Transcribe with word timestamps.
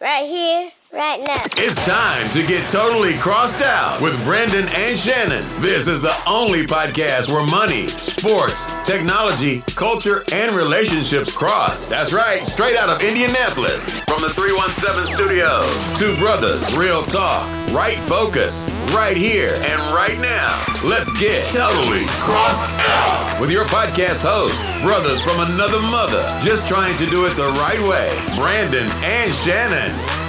Right 0.00 0.26
here, 0.26 0.72
right 0.94 1.20
now. 1.20 1.42
It's 1.58 1.84
time 1.84 2.30
to 2.30 2.46
get 2.46 2.68
totally 2.68 3.18
crossed 3.18 3.62
out 3.62 4.00
with 4.00 4.14
Brandon 4.22 4.66
and 4.68 4.96
Shannon. 4.96 5.44
This 5.60 5.88
is 5.88 6.02
the 6.02 6.14
only 6.28 6.66
podcast 6.66 7.28
where 7.28 7.44
money, 7.50 7.88
sports, 7.88 8.70
technology, 8.84 9.62
culture, 9.74 10.22
and 10.32 10.54
relationships 10.54 11.34
cross. 11.34 11.88
That's 11.90 12.12
right, 12.12 12.46
straight 12.46 12.76
out 12.76 12.88
of 12.88 13.02
Indianapolis. 13.02 13.94
From 14.06 14.22
the 14.22 14.30
317 14.30 15.10
studios. 15.10 15.98
Two 15.98 16.16
brothers, 16.16 16.62
real 16.76 17.02
talk, 17.02 17.50
right 17.74 17.98
focus, 17.98 18.70
right 18.94 19.16
here 19.16 19.50
and 19.66 19.80
right 19.90 20.18
now. 20.22 20.54
Let's 20.86 21.10
get 21.18 21.42
totally 21.50 22.06
crossed 22.22 22.78
out 22.86 23.40
with 23.40 23.50
your 23.50 23.64
podcast 23.66 24.22
host, 24.22 24.62
brothers 24.82 25.20
from 25.22 25.42
another 25.52 25.82
mother, 25.90 26.22
just 26.40 26.68
trying 26.68 26.96
to 26.98 27.06
do 27.10 27.26
it 27.26 27.34
the 27.34 27.50
right 27.58 27.82
way. 27.82 28.14
Brandon 28.38 28.86
and 29.02 29.34
Shannon. 29.34 30.23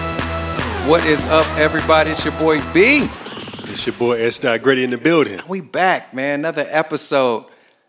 What 0.86 1.04
is 1.08 1.24
up, 1.26 1.48
everybody? 1.58 2.12
It's 2.12 2.24
your 2.24 2.38
boy 2.38 2.62
B. 2.72 3.10
It's 3.72 3.88
your 3.88 3.96
boy 3.96 4.24
S. 4.24 4.38
Dot 4.38 4.62
Grady 4.62 4.84
in 4.84 4.92
the 4.92 5.00
building. 5.00 5.42
We 5.48 5.60
back, 5.60 6.14
man. 6.14 6.42
Another 6.42 6.68
episode 6.70 7.46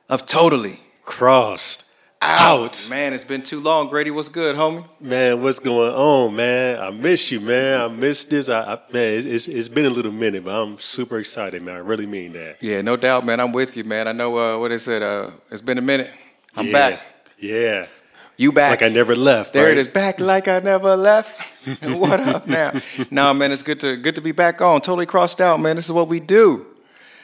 of 0.08 0.24
Totally 0.24 0.80
Crossed 1.04 1.84
out. 2.22 2.86
Man, 2.88 3.12
it's 3.12 3.22
been 3.22 3.42
too 3.42 3.60
long. 3.60 3.88
Grady, 3.88 4.10
what's 4.10 4.30
good, 4.30 4.56
homie? 4.56 4.88
Man, 4.98 5.42
what's 5.42 5.58
going 5.58 5.92
on, 5.92 6.36
man? 6.36 6.80
I 6.80 6.90
miss 6.90 7.30
you, 7.30 7.38
man. 7.38 7.82
I 7.82 7.88
miss 7.88 8.24
this. 8.24 8.48
I, 8.48 8.62
I 8.62 8.78
man, 8.90 9.18
it's, 9.18 9.26
it's, 9.26 9.48
it's 9.48 9.68
been 9.68 9.84
a 9.84 9.90
little 9.90 10.10
minute, 10.10 10.46
but 10.46 10.58
I'm 10.58 10.78
super 10.78 11.18
excited, 11.18 11.62
man. 11.62 11.74
I 11.74 11.80
really 11.80 12.06
mean 12.06 12.32
that. 12.32 12.62
Yeah, 12.62 12.80
no 12.80 12.96
doubt, 12.96 13.26
man. 13.26 13.40
I'm 13.40 13.52
with 13.52 13.76
you, 13.76 13.84
man. 13.84 14.08
I 14.08 14.12
know 14.12 14.38
uh, 14.38 14.58
what 14.58 14.72
is 14.72 14.88
it? 14.88 15.02
Uh, 15.02 15.32
it's 15.50 15.60
been 15.60 15.76
a 15.76 15.82
minute. 15.82 16.10
I'm 16.56 16.68
yeah. 16.68 16.72
back. 16.72 17.02
Yeah. 17.38 17.88
You 18.36 18.52
back? 18.52 18.70
Like 18.70 18.82
I 18.82 18.92
never 18.92 19.16
left. 19.16 19.52
There 19.54 19.64
right? 19.64 19.72
it 19.72 19.78
is, 19.78 19.88
back 19.88 20.20
like 20.20 20.46
I 20.46 20.60
never 20.60 20.94
left. 20.96 21.40
what 21.82 22.20
up 22.20 22.46
now? 22.46 22.80
nah, 23.10 23.32
man, 23.32 23.50
it's 23.50 23.62
good 23.62 23.80
to 23.80 23.96
good 23.96 24.14
to 24.16 24.20
be 24.20 24.32
back 24.32 24.60
on. 24.60 24.80
Totally 24.80 25.06
crossed 25.06 25.40
out, 25.40 25.58
man. 25.60 25.76
This 25.76 25.86
is 25.86 25.92
what 25.92 26.08
we 26.08 26.20
do. 26.20 26.66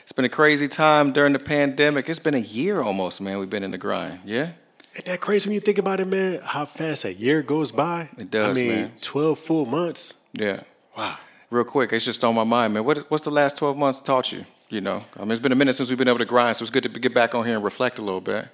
It's 0.02 0.12
been 0.12 0.24
a 0.24 0.30
crazy 0.30 0.68
time 0.68 1.12
during 1.12 1.32
the 1.32 1.38
pandemic. 1.38 2.08
It's 2.08 2.18
been 2.18 2.34
a 2.34 2.38
year 2.38 2.80
almost, 2.80 3.20
man. 3.20 3.38
We've 3.38 3.50
been 3.50 3.62
in 3.62 3.70
the 3.70 3.78
grind. 3.78 4.20
Yeah. 4.24 4.52
Ain't 4.94 5.04
that 5.06 5.20
crazy 5.20 5.48
when 5.48 5.54
you 5.54 5.60
think 5.60 5.78
about 5.78 6.00
it, 6.00 6.06
man? 6.06 6.40
How 6.42 6.64
fast 6.64 7.04
a 7.04 7.12
year 7.12 7.42
goes 7.42 7.72
by. 7.72 8.08
It 8.18 8.30
does, 8.30 8.56
I 8.56 8.60
mean, 8.60 8.70
man. 8.70 8.92
Twelve 9.00 9.38
full 9.38 9.66
months. 9.66 10.14
Yeah. 10.32 10.62
Wow. 10.96 11.18
Real 11.50 11.64
quick, 11.64 11.92
it's 11.92 12.06
just 12.06 12.24
on 12.24 12.34
my 12.34 12.44
mind, 12.44 12.72
man. 12.72 12.84
What, 12.84 13.10
what's 13.10 13.24
the 13.24 13.30
last 13.30 13.58
12 13.58 13.76
months 13.76 14.00
taught 14.00 14.32
you? 14.32 14.46
You 14.70 14.80
know, 14.80 15.04
I 15.16 15.20
mean, 15.20 15.32
it's 15.32 15.40
been 15.40 15.52
a 15.52 15.54
minute 15.54 15.74
since 15.74 15.90
we've 15.90 15.98
been 15.98 16.08
able 16.08 16.18
to 16.18 16.24
grind, 16.24 16.56
so 16.56 16.62
it's 16.62 16.70
good 16.70 16.82
to 16.84 16.88
get 16.88 17.12
back 17.12 17.34
on 17.34 17.44
here 17.44 17.56
and 17.56 17.62
reflect 17.62 17.98
a 17.98 18.02
little 18.02 18.22
bit. 18.22 18.48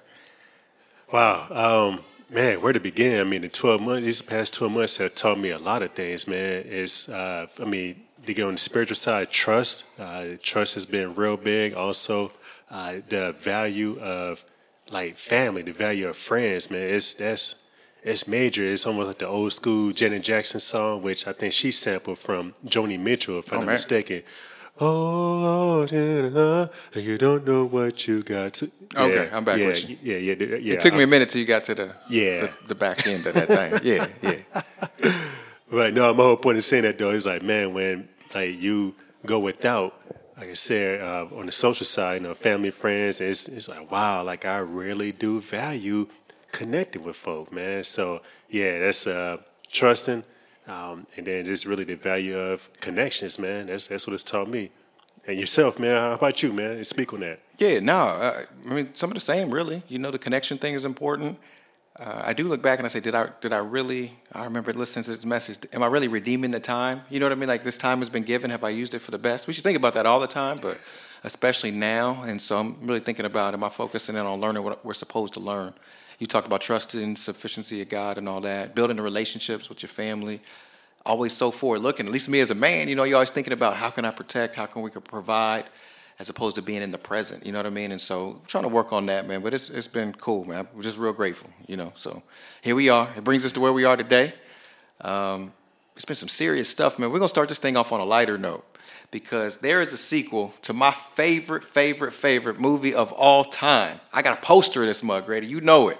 Wow. 1.09 1.47
Um, 1.93 2.03
man, 2.31 2.61
where 2.61 2.73
to 2.73 2.79
begin? 2.79 3.19
I 3.19 3.23
mean, 3.23 3.41
the 3.41 3.49
12 3.49 3.81
months, 3.81 4.05
these 4.05 4.21
past 4.21 4.53
12 4.55 4.73
months 4.73 4.97
have 4.97 5.15
taught 5.15 5.39
me 5.39 5.49
a 5.51 5.57
lot 5.57 5.81
of 5.83 5.93
things, 5.93 6.27
man. 6.27 6.63
It's, 6.67 7.09
uh, 7.09 7.47
I 7.59 7.65
mean, 7.65 8.03
to 8.25 8.33
go 8.33 8.47
on 8.47 8.53
the 8.53 8.59
spiritual 8.59 8.95
side, 8.95 9.29
trust. 9.31 9.85
Uh, 9.99 10.25
trust 10.41 10.73
has 10.75 10.85
been 10.85 11.15
real 11.15 11.37
big. 11.37 11.73
Also, 11.73 12.31
uh, 12.69 12.95
the 13.09 13.31
value 13.39 13.99
of 13.99 14.45
like 14.91 15.17
family, 15.17 15.61
the 15.61 15.71
value 15.71 16.07
of 16.07 16.17
friends, 16.17 16.69
man. 16.69 16.89
It's 16.89 17.13
that's 17.13 17.55
it's 18.03 18.27
major. 18.27 18.63
It's 18.65 18.85
almost 18.85 19.07
like 19.07 19.17
the 19.19 19.27
old 19.27 19.53
school 19.53 19.91
Janet 19.91 20.23
Jackson 20.23 20.59
song, 20.59 21.01
which 21.01 21.27
I 21.27 21.31
think 21.33 21.53
she 21.53 21.71
sampled 21.71 22.19
from 22.19 22.53
Joni 22.65 22.99
Mitchell, 22.99 23.39
if 23.39 23.51
I'm 23.51 23.59
Oh, 23.59 23.63
not 23.63 23.71
mistaken. 23.73 24.23
Oh, 24.81 25.85
Lord, 25.87 25.91
you 25.91 27.17
don't 27.17 27.45
know 27.45 27.65
what 27.65 28.07
you 28.07 28.23
got 28.23 28.53
to. 28.55 28.71
Okay, 28.95 29.25
Yeah, 29.25 29.37
I'm 29.37 29.43
back 29.43 29.59
yeah, 29.59 29.65
with 29.67 29.89
you. 29.89 29.97
Yeah, 30.01 30.17
yeah, 30.17 30.35
yeah. 30.39 30.55
yeah. 30.55 30.73
It 30.75 30.79
took 30.81 30.93
me 30.93 31.03
a 31.03 31.07
minute 31.07 31.29
till 31.29 31.41
you 31.41 31.47
got 31.47 31.63
to 31.65 31.75
the 31.75 31.95
Yeah. 32.09 32.39
the, 32.41 32.51
the 32.69 32.75
back 32.75 33.05
end 33.05 33.25
of 33.27 33.33
that 33.33 33.47
thing. 33.47 33.79
Yeah, 33.83 34.07
yeah. 35.01 35.13
Right. 35.71 35.93
No, 35.93 36.13
my 36.13 36.23
whole 36.23 36.37
point 36.37 36.55
in 36.57 36.61
saying 36.61 36.83
that 36.83 36.97
though 36.97 37.11
is 37.11 37.25
like, 37.25 37.43
man, 37.43 37.73
when 37.73 38.07
like 38.33 38.59
you 38.59 38.95
go 39.25 39.37
without, 39.39 39.93
like 40.37 40.49
I 40.49 40.53
said, 40.55 41.01
uh, 41.01 41.27
on 41.35 41.45
the 41.45 41.51
social 41.51 41.85
side, 41.85 42.15
you 42.21 42.21
know, 42.27 42.33
family, 42.33 42.71
friends, 42.71 43.21
it's 43.21 43.47
it's 43.47 43.67
like, 43.69 43.91
wow, 43.91 44.23
like 44.23 44.45
I 44.45 44.57
really 44.59 45.11
do 45.11 45.41
value 45.41 46.07
connecting 46.51 47.03
with 47.03 47.15
folk, 47.17 47.51
man. 47.51 47.83
So 47.83 48.21
yeah, 48.49 48.79
that's 48.79 49.05
uh, 49.05 49.37
trusting, 49.71 50.23
um, 50.69 51.07
and 51.17 51.25
then 51.25 51.45
just 51.45 51.65
really 51.65 51.83
the 51.83 51.95
value 51.95 52.37
of 52.37 52.69
connections, 52.79 53.39
man. 53.39 53.67
That's 53.67 53.87
that's 53.87 54.05
what 54.05 54.13
it's 54.13 54.23
taught 54.23 54.47
me. 54.47 54.71
And 55.27 55.39
yourself, 55.39 55.79
man. 55.79 55.95
How 55.95 56.11
about 56.11 56.41
you, 56.41 56.53
man? 56.53 56.83
Speak 56.85 57.11
on 57.13 57.19
that. 57.21 57.39
Yeah, 57.57 57.79
no, 57.79 57.97
uh, 57.97 58.43
I 58.65 58.73
mean 58.73 58.93
some 58.93 59.09
of 59.09 59.15
the 59.15 59.21
same. 59.21 59.51
Really, 59.51 59.83
you 59.87 59.99
know, 59.99 60.11
the 60.11 60.19
connection 60.19 60.57
thing 60.57 60.75
is 60.75 60.85
important. 60.85 61.39
Uh, 61.99 62.21
I 62.23 62.33
do 62.33 62.47
look 62.47 62.61
back 62.61 62.79
and 62.79 62.85
I 62.85 62.89
say, 62.89 63.01
did 63.01 63.15
I 63.15 63.29
did 63.41 63.51
I 63.51 63.57
really? 63.57 64.13
I 64.31 64.43
remember 64.45 64.71
listening 64.71 65.03
to 65.03 65.11
this 65.11 65.25
message. 65.25 65.57
Am 65.73 65.83
I 65.83 65.87
really 65.87 66.07
redeeming 66.07 66.51
the 66.51 66.59
time? 66.59 67.01
You 67.09 67.19
know 67.19 67.25
what 67.25 67.33
I 67.33 67.35
mean? 67.35 67.49
Like 67.49 67.63
this 67.63 67.77
time 67.77 67.97
has 67.97 68.09
been 68.09 68.23
given. 68.23 68.51
Have 68.51 68.63
I 68.63 68.69
used 68.69 68.93
it 68.93 68.99
for 68.99 69.11
the 69.11 69.17
best? 69.17 69.47
We 69.47 69.53
should 69.53 69.63
think 69.63 69.77
about 69.77 69.95
that 69.95 70.05
all 70.05 70.19
the 70.19 70.27
time, 70.27 70.59
but 70.61 70.79
especially 71.23 71.71
now. 71.71 72.21
And 72.23 72.39
so 72.39 72.59
I'm 72.59 72.77
really 72.81 73.01
thinking 73.01 73.25
about: 73.25 73.53
Am 73.53 73.63
I 73.63 73.69
focusing 73.69 74.15
in 74.15 74.25
on 74.25 74.39
learning 74.39 74.63
what 74.63 74.85
we're 74.85 74.93
supposed 74.93 75.33
to 75.33 75.39
learn? 75.39 75.73
You 76.19 76.27
talk 76.27 76.45
about 76.45 76.61
trusting 76.61 77.15
sufficiency 77.15 77.81
of 77.81 77.89
God 77.89 78.17
and 78.17 78.27
all 78.29 78.41
that, 78.41 78.75
building 78.75 78.97
the 78.97 79.03
relationships 79.03 79.69
with 79.69 79.81
your 79.81 79.89
family. 79.89 80.41
Always 81.05 81.33
so 81.33 81.49
forward 81.49 81.79
looking. 81.79 82.05
At 82.05 82.11
least 82.11 82.29
me 82.29 82.41
as 82.41 82.51
a 82.51 82.55
man, 82.55 82.89
you 82.89 82.95
know, 82.95 83.03
you're 83.05 83.15
always 83.15 83.31
thinking 83.31 83.53
about 83.53 83.77
how 83.77 83.89
can 83.89 84.05
I 84.05 84.11
protect, 84.11 84.55
how 84.55 84.65
can 84.65 84.81
we 84.81 84.89
provide 84.89 85.65
as 86.19 86.27
opposed 86.27 86.55
to 86.57 86.61
being 86.61 86.81
in 86.81 86.91
the 86.91 86.97
present. 86.97 87.45
You 87.45 87.53
know 87.53 87.59
what 87.59 87.65
I 87.65 87.69
mean? 87.69 87.91
And 87.91 88.01
so 88.01 88.41
trying 88.45 88.63
to 88.63 88.69
work 88.69 88.91
on 88.91 89.05
that, 89.05 89.27
man. 89.27 89.41
But 89.41 89.53
it's 89.53 89.69
it's 89.69 89.87
been 89.87 90.13
cool, 90.13 90.45
man. 90.45 90.67
We're 90.75 90.83
just 90.83 90.97
real 90.97 91.13
grateful, 91.13 91.49
you 91.67 91.77
know. 91.77 91.93
So 91.95 92.21
here 92.61 92.75
we 92.75 92.89
are. 92.89 93.09
It 93.15 93.23
brings 93.23 93.45
us 93.45 93.53
to 93.53 93.61
where 93.61 93.73
we 93.73 93.85
are 93.85 93.95
today. 93.95 94.33
Um, 95.01 95.53
it's 95.95 96.05
been 96.05 96.15
some 96.15 96.29
serious 96.29 96.69
stuff, 96.69 96.99
man. 96.99 97.11
We're 97.11 97.19
gonna 97.19 97.29
start 97.29 97.47
this 97.49 97.59
thing 97.59 97.77
off 97.77 97.91
on 97.93 98.01
a 98.01 98.05
lighter 98.05 98.37
note 98.37 98.65
because 99.11 99.57
there 99.57 99.81
is 99.81 99.93
a 99.93 99.97
sequel 99.97 100.53
to 100.61 100.73
my 100.73 100.91
favorite, 100.91 101.63
favorite, 101.63 102.13
favorite 102.13 102.59
movie 102.59 102.93
of 102.93 103.11
all 103.13 103.45
time. 103.45 103.99
I 104.13 104.21
got 104.21 104.37
a 104.37 104.41
poster 104.41 104.81
of 104.81 104.87
this 104.87 105.01
mug, 105.01 105.25
Grady. 105.25 105.47
You 105.47 105.61
know 105.61 105.87
it. 105.87 105.99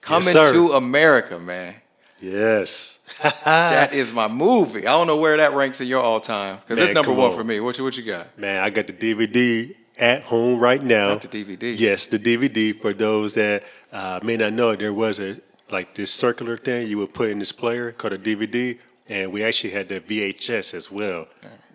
Coming 0.00 0.28
sir. 0.28 0.52
to 0.52 0.72
America, 0.72 1.38
man. 1.38 1.74
Yes. 2.20 2.98
That 3.44 3.92
is 3.92 4.12
my 4.12 4.28
movie. 4.28 4.86
I 4.86 4.92
don't 4.92 5.06
know 5.06 5.16
where 5.16 5.36
that 5.36 5.52
ranks 5.52 5.80
in 5.80 5.88
your 5.88 6.02
all 6.02 6.20
time 6.20 6.56
because 6.56 6.78
it's 6.78 6.92
number 6.92 7.12
one 7.12 7.30
on. 7.30 7.36
for 7.36 7.44
me. 7.44 7.60
What 7.60 7.76
you 7.76 7.84
what 7.84 7.96
you 7.96 8.04
got? 8.04 8.38
Man, 8.38 8.62
I 8.62 8.70
got 8.70 8.86
the 8.86 8.92
DVD 8.94 9.74
at 9.98 10.22
home 10.22 10.58
right 10.58 10.82
now. 10.82 11.08
Got 11.08 11.30
the 11.30 11.44
DVD. 11.44 11.78
Yes, 11.78 12.06
the 12.06 12.18
DVD. 12.18 12.80
For 12.80 12.94
those 12.94 13.34
that 13.34 13.64
uh, 13.92 14.20
may 14.22 14.36
not 14.38 14.54
know, 14.54 14.74
there 14.74 14.94
was 14.94 15.18
a 15.20 15.38
like 15.70 15.94
this 15.96 16.10
circular 16.12 16.56
thing 16.56 16.88
you 16.88 16.98
would 16.98 17.12
put 17.12 17.30
in 17.30 17.40
this 17.40 17.52
player 17.52 17.92
called 17.92 18.14
a 18.14 18.18
DVD, 18.18 18.78
and 19.08 19.32
we 19.32 19.44
actually 19.44 19.70
had 19.70 19.88
the 19.88 20.00
VHS 20.00 20.72
as 20.72 20.90
well. 20.90 21.26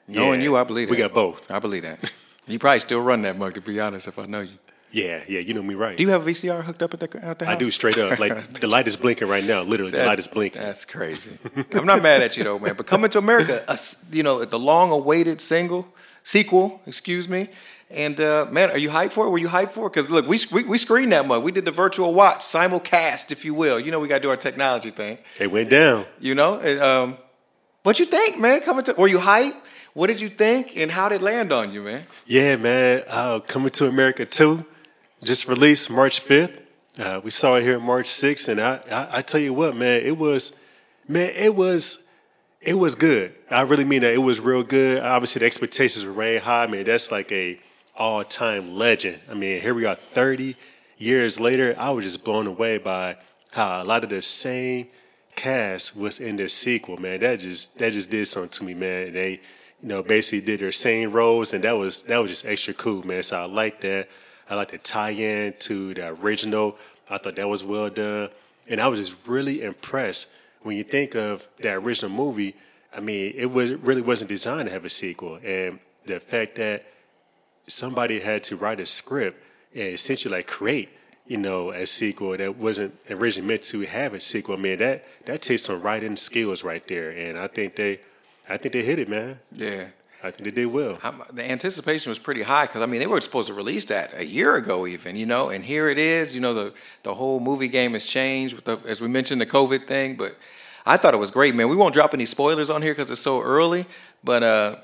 Knowing 0.08 0.40
Yeah, 0.40 0.46
you, 0.46 0.58
I 0.58 0.64
believe 0.64 0.90
we 0.90 0.98
got 0.98 1.14
both. 1.14 1.50
I 1.52 1.60
believe 1.60 1.84
that. 1.84 2.12
You 2.48 2.60
probably 2.60 2.80
still 2.80 3.02
run 3.02 3.24
that 3.24 3.38
mug, 3.38 3.56
to 3.56 3.62
be 3.62 3.80
honest, 3.80 4.08
if 4.08 4.20
I 4.20 4.26
know 4.26 4.42
you. 4.42 4.58
Yeah, 4.92 5.24
yeah, 5.28 5.40
you 5.42 5.54
know 5.54 5.62
me 5.62 5.76
right. 5.76 5.98
Do 5.98 6.04
you 6.04 6.10
have 6.10 6.26
a 6.26 6.32
VCR 6.32 6.64
hooked 6.64 6.82
up 6.82 6.94
at 6.94 7.00
the, 7.02 7.26
at 7.26 7.40
the 7.40 7.50
I 7.50 7.56
do 7.56 7.70
straight 7.70 7.98
up. 7.98 8.18
Like 8.18 8.54
the 8.62 8.68
light 8.68 8.88
is 8.88 8.96
blinking 8.96 9.28
right 9.28 9.44
now. 9.44 9.62
Literally, 9.62 9.92
the 9.92 10.06
light 10.06 10.20
is 10.20 10.28
blinking. 10.28 10.62
That's 10.62 10.86
crazy. 10.86 11.38
I'm 11.74 11.86
not 11.86 12.02
mad 12.02 12.22
at 12.22 12.38
you 12.38 12.44
though, 12.44 12.60
man. 12.60 12.76
But 12.76 12.88
coming 12.88 13.10
to 13.12 13.18
America, 13.18 13.64
a 13.68 13.78
you 14.12 14.24
know, 14.24 14.46
the 14.46 14.60
long-awaited 14.60 15.42
single 15.42 15.88
sequel, 16.24 16.82
excuse 16.86 17.28
me. 17.28 17.50
And 17.90 18.20
uh, 18.20 18.48
man, 18.50 18.72
are 18.72 18.78
you 18.78 18.90
hyped 18.90 19.12
for 19.12 19.28
it? 19.28 19.30
Were 19.30 19.38
you 19.38 19.48
hyped 19.48 19.72
for 19.72 19.88
it? 19.88 19.94
Because 19.94 20.10
look, 20.10 20.28
we, 20.28 20.40
we 20.52 20.64
we 20.64 20.78
screened 20.78 21.12
that 21.12 21.28
much. 21.28 21.44
We 21.44 21.52
did 21.52 21.66
the 21.66 21.72
virtual 21.72 22.14
watch, 22.14 22.40
simulcast, 22.40 23.32
if 23.32 23.46
you 23.46 23.54
will. 23.54 23.80
You 23.80 23.92
know, 23.92 24.00
we 24.00 24.08
got 24.08 24.16
to 24.16 24.22
do 24.22 24.30
our 24.30 24.38
technology 24.38 24.90
thing. 24.90 25.18
It 25.40 25.52
went 25.52 25.70
down. 25.70 26.06
You 26.20 26.36
know, 26.36 26.60
and, 26.60 26.80
um, 26.82 27.18
what 27.84 28.00
you 28.00 28.06
think, 28.06 28.40
man? 28.40 28.62
Coming 28.62 28.84
to, 28.86 28.94
were 28.94 29.08
you 29.08 29.20
hyped? 29.20 29.58
What 29.94 30.08
did 30.08 30.20
you 30.20 30.28
think, 30.28 30.76
and 30.76 30.92
how 30.92 31.08
did 31.08 31.22
it 31.22 31.22
land 31.22 31.54
on 31.54 31.72
you, 31.72 31.82
man? 31.84 32.06
Yeah, 32.26 32.58
man. 32.58 33.04
Uh, 33.08 33.40
Coming 33.40 33.70
to 33.72 33.88
America 33.88 34.26
2, 34.26 34.66
just 35.26 35.48
released 35.48 35.90
March 35.90 36.24
5th. 36.24 36.62
Uh, 36.98 37.20
we 37.24 37.32
saw 37.32 37.56
it 37.56 37.64
here 37.64 37.80
March 37.80 38.06
6th, 38.06 38.48
and 38.48 38.62
I, 38.62 38.80
I, 38.90 39.18
I 39.18 39.22
tell 39.22 39.42
you 39.42 39.54
what, 39.54 39.76
man, 39.76 40.02
it 40.02 40.18
was, 40.18 40.54
man, 41.08 41.32
it 41.36 41.54
was, 41.54 41.98
it 42.62 42.76
was 42.76 42.96
good. 42.96 43.36
I 43.52 43.62
really 43.62 43.84
mean 43.84 44.02
that. 44.02 44.14
It 44.14 44.20
was 44.20 44.40
real 44.40 44.64
good. 44.64 45.04
Obviously, 45.04 45.40
the 45.40 45.46
expectations 45.46 46.06
were 46.06 46.14
very 46.14 46.38
high. 46.38 46.66
Man, 46.68 46.86
that's 46.86 47.12
like 47.12 47.32
a 47.32 47.60
all-time 47.96 48.76
legend. 48.76 49.20
I 49.30 49.34
mean, 49.34 49.62
here 49.62 49.74
we 49.74 49.86
are, 49.86 49.96
30 49.96 50.56
years 50.98 51.40
later. 51.40 51.76
I 51.78 51.90
was 51.92 52.06
just 52.06 52.24
blown 52.24 52.48
away 52.48 52.78
by 52.78 53.18
how 53.52 53.82
a 53.82 53.86
lot 53.86 54.04
of 54.04 54.10
the 54.10 54.22
same 54.22 54.88
cast 55.36 55.96
was 55.96 56.20
in 56.20 56.38
this 56.38 56.54
sequel, 56.54 56.98
man. 56.98 57.20
That 57.20 57.40
just 57.40 57.78
that 57.78 57.92
just 57.92 58.10
did 58.10 58.28
something 58.28 58.50
to 58.52 58.64
me, 58.64 58.74
man. 58.74 59.14
They, 59.14 59.32
you 59.82 59.90
know, 59.90 60.04
basically 60.04 60.46
did 60.46 60.60
their 60.62 60.72
same 60.72 61.12
roles, 61.12 61.54
and 61.54 61.64
that 61.64 61.74
was 61.74 62.04
that 62.04 62.18
was 62.18 62.32
just 62.32 62.46
extra 62.46 62.74
cool, 62.74 63.06
man. 63.06 63.24
So 63.24 63.38
I 63.38 63.46
like 63.46 63.82
that. 63.82 64.10
I 64.50 64.56
like 64.56 64.72
the 64.72 64.78
tie-in 64.78 65.54
to 65.62 65.94
the 65.94 66.08
original. 66.10 66.78
I 67.10 67.18
thought 67.18 67.36
that 67.36 67.48
was 67.48 67.64
well 67.64 67.90
done, 67.90 68.30
and 68.68 68.82
I 68.82 68.88
was 68.88 69.00
just 69.00 69.16
really 69.26 69.62
impressed 69.62 70.28
when 70.62 70.78
you 70.78 70.84
think 70.84 71.16
of 71.16 71.48
that 71.62 71.76
original 71.76 72.12
movie. 72.12 72.56
I 72.96 73.00
mean, 73.00 73.34
it 73.36 73.52
was 73.52 73.70
it 73.72 73.80
really 73.80 74.02
wasn't 74.02 74.30
designed 74.30 74.68
to 74.68 74.74
have 74.74 74.86
a 74.86 74.90
sequel, 74.90 75.40
and 75.44 75.80
the 76.06 76.20
fact 76.20 76.56
that 76.56 76.86
somebody 77.64 78.20
had 78.20 78.44
to 78.46 78.56
write 78.56 78.80
a 78.80 78.86
script 78.86 79.42
and 79.74 79.94
essentially 79.94 80.36
like 80.36 80.48
create 80.48 80.90
you 81.28 81.38
know, 81.38 81.72
a 81.72 81.86
sequel 81.86 82.38
that 82.38 82.56
wasn't 82.56 82.96
originally 83.10 83.48
meant 83.48 83.64
to 83.64 83.82
have 83.82 84.14
a 84.14 84.20
sequel. 84.20 84.56
I 84.56 84.60
mean, 84.60 84.78
that 84.80 85.06
that 85.26 85.42
takes 85.42 85.64
some 85.64 85.82
writing 85.82 86.16
skills 86.16 86.64
right 86.64 86.88
there, 86.88 87.10
and 87.10 87.38
I 87.38 87.48
think 87.48 87.76
they, 87.76 88.00
I 88.48 88.58
think 88.58 88.74
they 88.74 88.84
hit 88.84 89.00
it, 89.00 89.10
man. 89.10 89.40
Yeah. 89.52 89.88
I 90.26 90.32
think 90.32 90.44
they 90.46 90.52
did 90.52 90.66
well. 90.68 90.98
I'm, 91.04 91.22
the 91.32 91.50
anticipation 91.50 92.10
was 92.10 92.20
pretty 92.20 92.42
high 92.42 92.66
because 92.66 92.82
I 92.82 92.86
mean 92.88 93.00
they 93.00 93.08
were 93.08 93.22
supposed 93.22 93.48
to 93.48 93.54
release 93.54 93.86
that 93.86 94.12
a 94.16 94.26
year 94.26 94.56
ago 94.56 94.86
even 94.88 95.16
you 95.16 95.26
know 95.26 95.50
and 95.50 95.64
here 95.64 95.88
it 95.90 95.98
is 95.98 96.34
you 96.36 96.42
know 96.42 96.54
the 96.54 96.74
the 97.04 97.14
whole 97.16 97.40
movie 97.40 97.68
game 97.68 97.94
has 97.94 98.06
changed 98.06 98.56
with 98.56 98.66
the, 98.66 98.78
as 98.88 99.00
we 99.02 99.08
mentioned 99.08 99.40
the 99.42 99.46
COVID 99.46 99.88
thing 99.88 100.16
but 100.16 100.36
I 100.86 100.98
thought 100.98 101.14
it 101.14 101.18
was 101.18 101.32
great 101.32 101.56
man 101.56 101.68
we 101.70 101.76
won't 101.76 101.94
drop 101.94 102.14
any 102.14 102.26
spoilers 102.26 102.70
on 102.70 102.82
here 102.82 102.94
because 102.94 103.10
it's 103.12 103.22
so 103.22 103.42
early 103.42 103.86
but 104.24 104.44
uh 104.44 104.76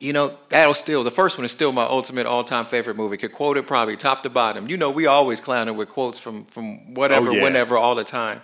you 0.00 0.12
know 0.12 0.36
that'll 0.48 0.74
still 0.74 1.04
the 1.04 1.10
first 1.10 1.38
one 1.38 1.44
is 1.44 1.52
still 1.52 1.72
my 1.72 1.84
ultimate 1.84 2.26
all 2.26 2.44
time 2.44 2.64
favorite 2.66 2.96
movie 2.96 3.16
could 3.16 3.32
quote 3.32 3.56
it 3.56 3.66
probably 3.66 3.96
top 3.96 4.22
to 4.22 4.30
bottom 4.30 4.68
you 4.68 4.76
know 4.76 4.90
we 4.90 5.06
always 5.06 5.40
clowning 5.40 5.76
with 5.76 5.88
quotes 5.88 6.18
from 6.18 6.44
from 6.44 6.94
whatever 6.94 7.30
Oh, 7.30 7.32
yeah. 7.32 7.42
whenever 7.42 7.76
all 7.76 7.94
the 7.94 8.04
time 8.04 8.40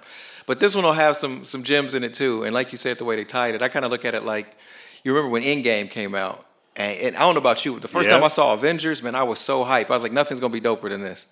but 0.47 0.61
this 0.61 0.75
one 0.75 0.85
will 0.85 0.93
have 0.93 1.17
some 1.17 1.45
some 1.45 1.63
gems 1.65 1.95
in 1.95 2.05
it 2.05 2.15
too 2.15 2.45
and 2.45 2.55
like 2.55 2.71
you 2.73 2.79
said 2.79 2.97
the 2.99 3.05
way 3.05 3.17
they 3.17 3.25
tied 3.25 3.55
it 3.55 3.63
I 3.63 3.69
kind 3.69 3.85
of 3.85 3.91
look 3.91 4.05
at 4.05 4.15
it 4.15 4.25
like 4.25 4.57
you 5.05 5.13
remember 5.13 5.31
when 5.33 5.43
Endgame 5.43 5.91
came 5.91 6.15
out, 6.15 6.45
and, 6.77 6.99
and 6.99 7.17
I 7.17 7.21
don't 7.21 7.35
know 7.35 7.41
about 7.41 7.65
you, 7.65 7.73
but 7.75 7.83
the 7.83 7.89
first 7.89 8.09
Yeah. 8.09 8.17
time 8.17 8.25
I 8.25 8.29
saw 8.29 8.55
Avengers, 8.55 9.03
man, 9.03 9.15
I 9.15 9.23
was 9.25 9.39
so 9.39 9.65
hyped. 9.65 9.91
I 9.91 9.95
was 9.95 10.03
like, 10.03 10.13
nothing's 10.13 10.41
gonna 10.41 10.53
be 10.53 10.61
doper 10.61 10.89
than 10.89 11.03
this. 11.03 11.27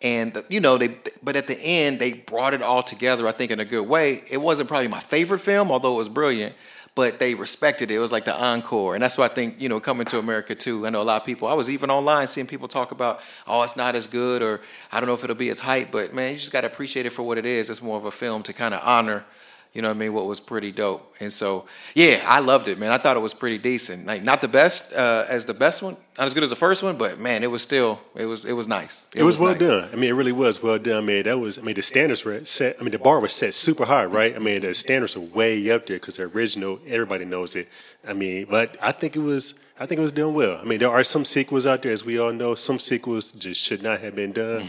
And 0.00 0.32
the, 0.32 0.44
you 0.48 0.60
know, 0.60 0.78
they 0.78 0.96
but 1.22 1.34
at 1.36 1.46
the 1.48 1.58
end 1.60 1.98
they 1.98 2.12
brought 2.12 2.54
it 2.54 2.62
all 2.62 2.82
together. 2.82 3.26
I 3.26 3.32
think 3.32 3.50
in 3.50 3.58
a 3.60 3.64
good 3.64 3.88
way. 3.88 4.22
It 4.30 4.38
wasn't 4.38 4.68
probably 4.68 4.88
my 4.88 5.00
favorite 5.00 5.40
film, 5.40 5.72
although 5.72 5.94
it 5.94 5.98
was 5.98 6.08
brilliant. 6.08 6.54
But 6.94 7.20
they 7.20 7.34
respected 7.34 7.92
it. 7.92 7.94
It 7.94 7.98
was 8.00 8.10
like 8.10 8.24
the 8.24 8.34
encore, 8.34 8.94
and 8.94 9.02
that's 9.02 9.16
why 9.16 9.26
I 9.26 9.28
think 9.28 9.60
you 9.60 9.68
know 9.68 9.78
coming 9.78 10.04
to 10.06 10.18
America 10.18 10.54
too. 10.56 10.84
I 10.84 10.90
know 10.90 11.00
a 11.00 11.04
lot 11.04 11.20
of 11.20 11.26
people. 11.26 11.46
I 11.46 11.54
was 11.54 11.70
even 11.70 11.90
online 11.90 12.26
seeing 12.26 12.46
people 12.48 12.66
talk 12.66 12.90
about, 12.90 13.20
oh, 13.46 13.62
it's 13.62 13.76
not 13.76 13.94
as 13.94 14.08
good, 14.08 14.42
or 14.42 14.60
I 14.90 14.98
don't 14.98 15.06
know 15.08 15.14
if 15.14 15.22
it'll 15.22 15.36
be 15.36 15.48
as 15.50 15.60
hype. 15.60 15.92
But 15.92 16.12
man, 16.12 16.32
you 16.32 16.38
just 16.38 16.50
got 16.50 16.62
to 16.62 16.66
appreciate 16.66 17.06
it 17.06 17.10
for 17.10 17.22
what 17.22 17.38
it 17.38 17.46
is. 17.46 17.70
It's 17.70 17.82
more 17.82 17.96
of 17.98 18.04
a 18.04 18.10
film 18.10 18.42
to 18.44 18.52
kind 18.52 18.74
of 18.74 18.80
honor 18.84 19.24
you 19.72 19.82
know 19.82 19.88
what 19.88 19.96
I 19.96 19.98
mean? 19.98 20.12
What 20.14 20.26
was 20.26 20.40
pretty 20.40 20.72
dope. 20.72 21.14
And 21.20 21.32
so, 21.32 21.66
yeah, 21.94 22.24
I 22.26 22.40
loved 22.40 22.68
it, 22.68 22.78
man. 22.78 22.90
I 22.90 22.98
thought 22.98 23.16
it 23.16 23.20
was 23.20 23.34
pretty 23.34 23.58
decent. 23.58 24.06
Like 24.06 24.22
not 24.22 24.40
the 24.40 24.48
best 24.48 24.92
uh, 24.92 25.24
as 25.28 25.44
the 25.44 25.54
best 25.54 25.82
one, 25.82 25.96
not 26.16 26.26
as 26.26 26.34
good 26.34 26.42
as 26.42 26.50
the 26.50 26.56
first 26.56 26.82
one, 26.82 26.96
but 26.96 27.20
man, 27.20 27.42
it 27.42 27.50
was 27.50 27.62
still 27.62 28.00
it 28.14 28.24
was 28.24 28.44
it 28.44 28.54
was 28.54 28.66
nice. 28.66 29.06
It, 29.14 29.22
was, 29.22 29.38
well 29.38 29.52
nice. 29.52 29.60
done. 29.60 29.90
I 29.92 29.96
mean, 29.96 30.10
it 30.10 30.14
really 30.14 30.32
was 30.32 30.62
well 30.62 30.78
done. 30.78 30.96
I 30.96 31.06
mean, 31.06 31.22
that 31.24 31.38
was. 31.38 31.58
I 31.58 31.62
mean, 31.62 31.74
the 31.74 31.82
standards 31.82 32.24
were 32.24 32.44
set. 32.44 32.76
I 32.80 32.82
mean, 32.82 32.92
the 32.92 32.98
bar 32.98 33.20
was 33.20 33.34
set 33.34 33.54
super 33.54 33.84
high, 33.84 34.06
right? 34.06 34.34
I 34.34 34.38
mean, 34.38 34.62
the 34.62 34.74
standards 34.74 35.16
are 35.16 35.20
way 35.20 35.70
up 35.70 35.86
there 35.86 35.98
because 35.98 36.16
the 36.16 36.24
original. 36.24 36.80
Everybody 36.86 37.24
knows 37.24 37.54
it. 37.54 37.68
I 38.06 38.14
mean, 38.14 38.46
but 38.48 38.76
I 38.80 38.92
think 38.92 39.16
it 39.16 39.20
was. 39.20 39.54
I 39.78 39.86
think 39.86 39.98
it 39.98 40.02
was 40.02 40.12
done 40.12 40.34
well. 40.34 40.58
I 40.58 40.64
mean, 40.64 40.80
there 40.80 40.90
are 40.90 41.04
some 41.04 41.24
sequels 41.24 41.66
out 41.66 41.82
there, 41.82 41.92
as 41.92 42.04
we 42.04 42.18
all 42.18 42.32
know. 42.32 42.54
Some 42.54 42.78
sequels 42.78 43.32
just 43.32 43.60
should 43.60 43.82
not 43.82 44.00
have 44.00 44.16
been 44.16 44.32
done. 44.32 44.66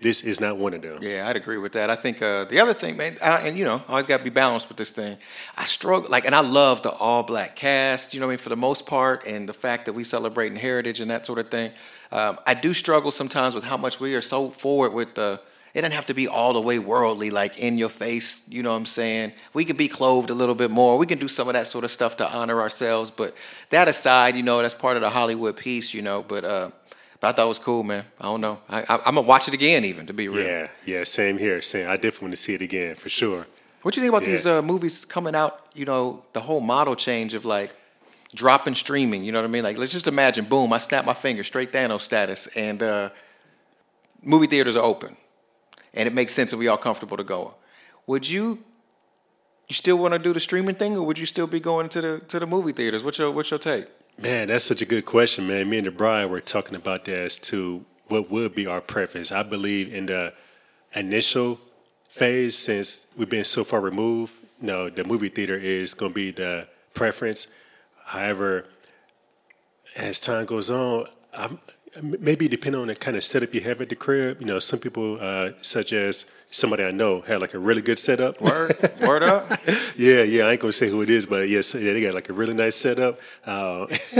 This 0.00 0.22
is 0.22 0.40
not 0.40 0.58
one 0.58 0.74
of 0.74 0.82
them. 0.82 1.02
Yeah, 1.02 1.26
I'd 1.28 1.34
agree 1.34 1.58
with 1.58 1.72
that. 1.72 1.90
I 1.90 1.96
think 1.96 2.22
uh, 2.22 2.44
the 2.44 2.60
other 2.60 2.72
thing, 2.72 2.96
man, 2.96 3.16
I, 3.20 3.48
and 3.48 3.58
you 3.58 3.64
know, 3.64 3.82
always 3.88 4.06
got 4.06 4.18
to 4.18 4.24
be 4.24 4.30
balanced 4.30 4.68
with 4.68 4.76
this 4.76 4.92
thing. 4.92 5.16
I 5.56 5.64
struggle, 5.64 6.08
like, 6.08 6.24
and 6.24 6.36
I 6.36 6.40
love 6.40 6.82
the 6.82 6.92
all 6.92 7.24
black 7.24 7.56
cast, 7.56 8.14
you 8.14 8.20
know 8.20 8.26
I 8.26 8.30
mean, 8.30 8.38
for 8.38 8.48
the 8.48 8.56
most 8.56 8.86
part, 8.86 9.26
and 9.26 9.48
the 9.48 9.52
fact 9.52 9.86
that 9.86 9.94
we 9.94 10.04
celebrating 10.04 10.56
heritage 10.56 11.00
and 11.00 11.10
that 11.10 11.26
sort 11.26 11.40
of 11.40 11.50
thing. 11.50 11.72
Um, 12.12 12.38
I 12.46 12.54
do 12.54 12.74
struggle 12.74 13.10
sometimes 13.10 13.56
with 13.56 13.64
how 13.64 13.76
much 13.76 13.98
we 13.98 14.14
are 14.14 14.22
so 14.22 14.50
forward 14.50 14.92
with 14.92 15.14
the. 15.14 15.40
It 15.74 15.82
doesn't 15.82 15.92
have 15.92 16.06
to 16.06 16.14
be 16.14 16.26
all 16.26 16.54
the 16.54 16.60
way 16.60 16.78
worldly, 16.78 17.30
like 17.30 17.58
in 17.58 17.76
your 17.76 17.90
face. 17.90 18.42
You 18.48 18.62
know 18.62 18.70
what 18.70 18.78
I'm 18.78 18.86
saying? 18.86 19.32
We 19.52 19.64
can 19.64 19.76
be 19.76 19.86
clothed 19.86 20.30
a 20.30 20.34
little 20.34 20.54
bit 20.54 20.70
more. 20.70 20.96
We 20.96 21.06
can 21.06 21.18
do 21.18 21.28
some 21.28 21.46
of 21.46 21.54
that 21.54 21.66
sort 21.66 21.84
of 21.84 21.90
stuff 21.90 22.16
to 22.16 22.28
honor 22.28 22.60
ourselves. 22.60 23.10
But 23.10 23.36
that 23.70 23.86
aside, 23.86 24.34
you 24.34 24.42
know, 24.42 24.62
that's 24.62 24.74
part 24.74 24.96
of 24.96 25.02
the 25.02 25.10
Hollywood 25.10 25.56
piece, 25.56 25.92
you 25.92 26.02
know. 26.02 26.22
But 26.22 26.44
uh, 26.44 26.70
but 27.20 27.28
I 27.28 27.32
thought 27.32 27.46
it 27.46 27.48
was 27.48 27.58
cool, 27.58 27.82
man. 27.82 28.04
I 28.20 28.24
don't 28.24 28.40
know. 28.40 28.60
I, 28.68 28.80
I, 28.82 28.94
I'm 29.06 29.14
gonna 29.16 29.22
watch 29.22 29.48
it 29.48 29.54
again, 29.54 29.84
even 29.84 30.06
to 30.06 30.12
be 30.12 30.28
real. 30.28 30.46
Yeah, 30.46 30.68
yeah, 30.86 31.04
same 31.04 31.38
here. 31.38 31.60
Same. 31.62 31.88
I 31.88 31.96
definitely 31.96 32.26
want 32.26 32.32
to 32.34 32.42
see 32.42 32.54
it 32.54 32.62
again 32.62 32.94
for 32.94 33.08
sure. 33.08 33.46
What 33.82 33.94
do 33.94 34.00
you 34.00 34.04
think 34.06 34.14
about 34.16 34.26
Yeah. 34.26 34.32
these 34.34 34.46
uh, 34.46 34.62
movies 34.62 35.04
coming 35.04 35.34
out? 35.34 35.66
You 35.74 35.84
know, 35.84 36.24
the 36.32 36.40
whole 36.40 36.60
model 36.60 36.96
change 36.96 37.34
of 37.34 37.44
like 37.44 37.74
dropping 38.34 38.74
streaming. 38.74 39.24
You 39.24 39.32
know 39.32 39.38
what 39.40 39.48
I 39.48 39.50
mean? 39.50 39.64
Like, 39.64 39.78
let's 39.78 39.92
just 39.92 40.06
imagine, 40.06 40.44
boom, 40.46 40.72
I 40.72 40.78
snap 40.78 41.04
my 41.04 41.14
finger, 41.14 41.42
straight 41.44 41.72
Thanos 41.72 42.02
status, 42.02 42.46
and 42.56 42.82
uh, 42.82 43.10
movie 44.22 44.46
theaters 44.46 44.76
are 44.76 44.84
open, 44.84 45.16
and 45.94 46.06
it 46.06 46.12
makes 46.14 46.32
sense 46.34 46.52
if 46.52 46.58
we 46.58 46.68
all 46.68 46.76
comfortable 46.76 47.16
to 47.16 47.24
go. 47.24 47.54
Would 48.06 48.28
you? 48.28 48.64
You 49.68 49.74
still 49.74 49.98
want 49.98 50.14
to 50.14 50.18
do 50.18 50.32
the 50.32 50.40
streaming 50.40 50.76
thing, 50.76 50.96
or 50.96 51.04
would 51.06 51.18
you 51.18 51.26
still 51.26 51.46
be 51.46 51.60
going 51.60 51.88
to 51.90 52.00
the 52.00 52.20
to 52.28 52.38
the 52.38 52.46
movie 52.46 52.72
theaters? 52.72 53.04
What's 53.04 53.18
your 53.18 53.30
What's 53.30 53.50
your 53.50 53.58
take? 53.58 53.86
Man, 54.20 54.48
that's 54.48 54.64
such 54.64 54.82
a 54.82 54.84
good 54.84 55.06
question, 55.06 55.46
man. 55.46 55.70
Me 55.70 55.78
and 55.78 55.86
the 55.86 55.92
bride 55.92 56.28
were 56.28 56.40
talking 56.40 56.74
about 56.74 57.04
that 57.04 57.16
as 57.16 57.38
to 57.38 57.84
what 58.08 58.28
would 58.32 58.52
be 58.52 58.66
our 58.66 58.80
preference. 58.80 59.30
I 59.30 59.44
believe 59.44 59.94
in 59.94 60.06
the 60.06 60.32
initial 60.92 61.60
phase, 62.08 62.58
since 62.58 63.06
we've 63.16 63.28
been 63.28 63.44
so 63.44 63.62
far 63.62 63.80
removed, 63.80 64.34
no, 64.60 64.90
the 64.90 65.04
movie 65.04 65.28
theater 65.28 65.56
is 65.56 65.94
going 65.94 66.10
to 66.10 66.14
be 66.14 66.32
the 66.32 66.66
preference. 66.94 67.46
However, 68.06 68.66
as 69.94 70.18
time 70.18 70.46
goes 70.46 70.68
on, 70.68 71.06
I'm, 71.32 71.60
maybe 72.02 72.48
depending 72.48 72.80
on 72.80 72.88
the 72.88 72.94
kind 72.94 73.16
of 73.16 73.24
setup 73.24 73.54
you 73.54 73.60
have 73.62 73.80
at 73.80 73.88
the 73.88 73.96
crib, 73.96 74.40
you 74.40 74.46
know, 74.46 74.58
some 74.58 74.78
people, 74.78 75.18
uh, 75.20 75.50
such 75.60 75.92
as 75.92 76.26
somebody 76.46 76.84
I 76.84 76.90
know, 76.90 77.20
had 77.22 77.40
like 77.40 77.54
a 77.54 77.58
really 77.58 77.82
good 77.82 77.98
setup. 77.98 78.40
Word, 78.40 78.76
word 79.06 79.22
up. 79.22 79.50
Yeah, 79.96 80.22
yeah, 80.22 80.44
I 80.44 80.52
ain't 80.52 80.60
gonna 80.60 80.72
say 80.72 80.88
who 80.88 81.02
it 81.02 81.10
is, 81.10 81.26
but 81.26 81.48
yes, 81.48 81.74
yeah, 81.74 81.92
they 81.92 82.00
got 82.00 82.14
like 82.14 82.28
a 82.28 82.32
really 82.32 82.54
nice 82.54 82.76
setup. 82.76 83.18
Uh, 83.44 83.86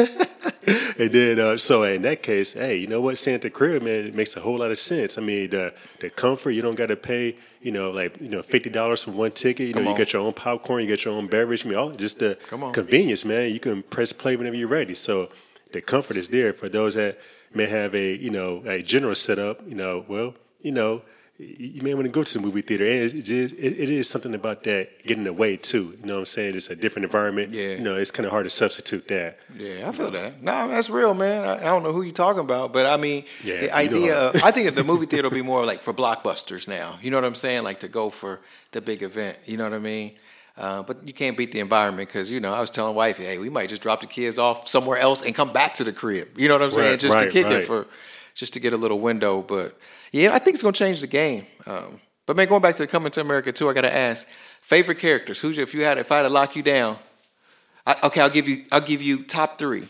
and 0.99 1.12
then, 1.12 1.38
uh, 1.38 1.56
so 1.56 1.85
in 1.85 2.03
that 2.03 2.23
case, 2.23 2.55
hey, 2.55 2.76
you 2.76 2.88
know 2.88 3.00
what? 3.00 3.17
Staying 3.17 3.37
at 3.37 3.43
the 3.43 3.50
crib, 3.50 3.82
man, 3.82 4.06
it 4.06 4.15
makes 4.15 4.37
a 4.37 4.41
whole 4.41 4.59
lot 4.59 4.73
of 4.73 4.79
sense. 4.79 5.19
I 5.19 5.20
mean, 5.20 5.50
the 5.50 5.73
the 6.00 6.11
comfort, 6.11 6.50
you 6.50 6.62
don't 6.62 6.75
got 6.75 6.87
to 6.87 6.97
pay, 6.97 7.37
you 7.62 7.70
know, 7.70 7.93
like 7.93 8.20
you 8.20 8.29
know, 8.29 8.43
fifty 8.43 8.70
dollars 8.70 9.05
for 9.05 9.12
one 9.12 9.31
ticket. 9.31 9.69
You 9.69 9.75
Come 9.75 9.85
know, 9.85 9.91
on. 9.91 9.97
you 9.97 10.05
got 10.05 10.12
your 10.12 10.23
own 10.23 10.32
popcorn, 10.32 10.82
you 10.82 10.88
get 10.88 11.05
your 11.05 11.15
own 11.15 11.29
beverage. 11.29 11.65
I 11.65 11.69
mean, 11.69 11.79
all 11.79 11.91
just 11.91 12.19
the 12.19 12.37
convenience, 12.73 13.25
man. 13.25 13.53
You 13.53 13.61
can 13.61 13.85
press 13.85 14.12
play 14.12 14.35
whenever 14.35 14.56
you're 14.56 14.67
ready. 14.67 14.94
So 14.94 15.29
the 15.73 15.81
comfort 15.81 16.17
is 16.17 16.29
there 16.29 16.53
for 16.53 16.69
those 16.69 16.94
that 16.94 17.19
may 17.54 17.66
have 17.66 17.94
a 17.94 18.14
you 18.14 18.30
know 18.30 18.62
a 18.66 18.82
general 18.82 19.14
setup. 19.14 19.66
You 19.68 19.74
know, 19.74 20.04
well, 20.08 20.34
you 20.62 20.72
know. 20.72 21.02
You 21.40 21.82
may 21.82 21.94
want 21.94 22.04
to 22.06 22.10
go 22.10 22.24
to 22.24 22.34
the 22.34 22.40
movie 22.44 22.62
theater, 22.62 22.84
and 22.84 23.00
it's, 23.04 23.14
it, 23.14 23.30
is- 23.30 23.52
it 23.52 23.90
is 23.90 24.08
something 24.10 24.34
about 24.34 24.64
that 24.64 25.04
getting 25.06 25.24
away 25.24 25.56
too. 25.56 25.96
You 26.00 26.06
know 26.06 26.14
what 26.14 26.18
I'm 26.18 26.26
saying? 26.26 26.56
It's 26.56 26.68
a 26.68 26.74
different 26.74 27.04
environment. 27.04 27.52
Yeah. 27.52 27.74
You 27.74 27.80
know, 27.80 27.94
it's 27.94 28.10
kind 28.10 28.26
of 28.26 28.32
hard 28.32 28.42
to 28.46 28.50
substitute 28.50 29.06
that. 29.06 29.38
Yeah, 29.56 29.88
I 29.88 29.92
feel 29.92 30.10
that. 30.10 30.42
No, 30.42 30.66
that's 30.66 30.90
real, 30.90 31.14
man. 31.14 31.44
I, 31.44 31.58
I 31.58 31.64
don't 31.66 31.84
know 31.84 31.92
who 31.92 32.02
you're 32.02 32.12
talking 32.12 32.40
about, 32.40 32.72
but 32.72 32.86
I 32.86 32.96
mean, 32.96 33.22
Yeah, 33.44 33.60
the 33.60 33.72
idea. 33.72 34.18
Of, 34.18 34.42
I 34.42 34.50
think 34.50 34.74
the 34.74 34.82
movie 34.82 35.06
theater 35.06 35.28
will 35.28 35.36
be 35.36 35.42
more 35.42 35.64
like 35.64 35.80
for 35.84 35.94
blockbusters 35.94 36.66
now. 36.66 36.98
You 37.00 37.12
know 37.12 37.18
what 37.18 37.24
I'm 37.24 37.36
saying? 37.36 37.62
Like 37.62 37.78
to 37.86 37.88
go 37.88 38.10
for 38.10 38.40
the 38.72 38.80
big 38.80 39.04
event. 39.04 39.38
You 39.46 39.58
know 39.58 39.64
what 39.64 39.74
I 39.74 39.78
mean? 39.78 40.16
Uh, 40.58 40.82
but 40.82 41.06
you 41.06 41.12
can't 41.12 41.37
beat 41.37 41.52
the 41.52 41.60
environment 41.60 42.08
because 42.08 42.28
you 42.32 42.40
know 42.40 42.52
I 42.52 42.60
was 42.60 42.72
telling 42.72 42.96
wifey, 42.96 43.25
hey, 43.25 43.38
we 43.38 43.49
might 43.49 43.69
just 43.69 43.81
drop 43.81 44.00
the 44.00 44.08
kids 44.08 44.38
off 44.38 44.67
somewhere 44.67 44.98
else 44.98 45.22
and 45.22 45.32
come 45.32 45.53
back 45.53 45.74
to 45.74 45.84
the 45.84 45.93
crib. 45.93 46.36
You 46.36 46.48
know 46.48 46.55
what 46.55 46.62
I'm 46.62 46.70
saying? 46.72 46.91
Right, 46.91 47.00
just 47.00 47.17
to 47.17 47.24
right, 47.24 47.32
kick 47.32 47.46
it 47.46 47.65
for, 47.65 47.86
just 48.34 48.55
to 48.55 48.60
get 48.60 48.72
a 48.72 48.77
little 48.77 48.98
window. 48.98 49.41
But 49.41 49.79
yeah, 50.10 50.34
I 50.34 50.41
think 50.41 50.55
it's 50.55 50.62
gonna 50.65 50.72
change 50.72 51.00
the 51.00 51.06
game. 51.06 51.46
Um, 51.65 52.00
but 52.27 52.36
man, 52.36 52.48
going 52.48 52.60
back 52.60 52.74
to 52.77 52.86
coming 52.88 53.12
to 53.12 53.20
America 53.20 53.53
too, 53.53 53.69
I 53.69 53.72
gotta 53.72 53.94
ask, 53.94 54.27
favorite 54.60 54.98
characters. 54.98 55.41
Who's 55.41 55.56
your, 55.56 55.62
if 55.62 55.74
you 55.74 55.84
had 55.84 55.96
if 55.96 56.10
I 56.10 56.17
had 56.17 56.22
to 56.24 56.29
lock 56.29 56.56
you 56.56 56.65
down? 56.65 56.96
I, 57.86 57.94
okay, 58.05 58.20
I'll 58.20 58.29
give 58.29 58.48
you 58.48 58.65
I'll 58.72 58.81
give 58.81 59.00
you 59.00 59.22
top 59.22 59.58
three. 59.58 59.86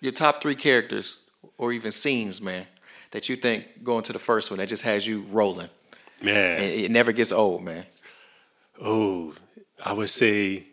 Your 0.00 0.12
top 0.12 0.42
three 0.42 0.54
characters 0.54 1.16
or 1.56 1.72
even 1.72 1.90
scenes, 1.90 2.42
man, 2.42 2.66
that 3.12 3.30
you 3.30 3.36
think 3.36 3.82
going 3.82 4.02
to 4.02 4.12
the 4.12 4.18
first 4.18 4.50
one 4.50 4.58
that 4.58 4.68
just 4.68 4.82
has 4.82 5.06
you 5.06 5.22
rolling. 5.30 5.70
Man, 6.20 6.56
And 6.56 6.64
it 6.64 6.90
never 6.90 7.12
gets 7.12 7.32
old, 7.32 7.62
man. 7.62 7.86
oh, 8.82 9.32
I 9.84 9.92
would 9.92 10.10
say 10.10 10.66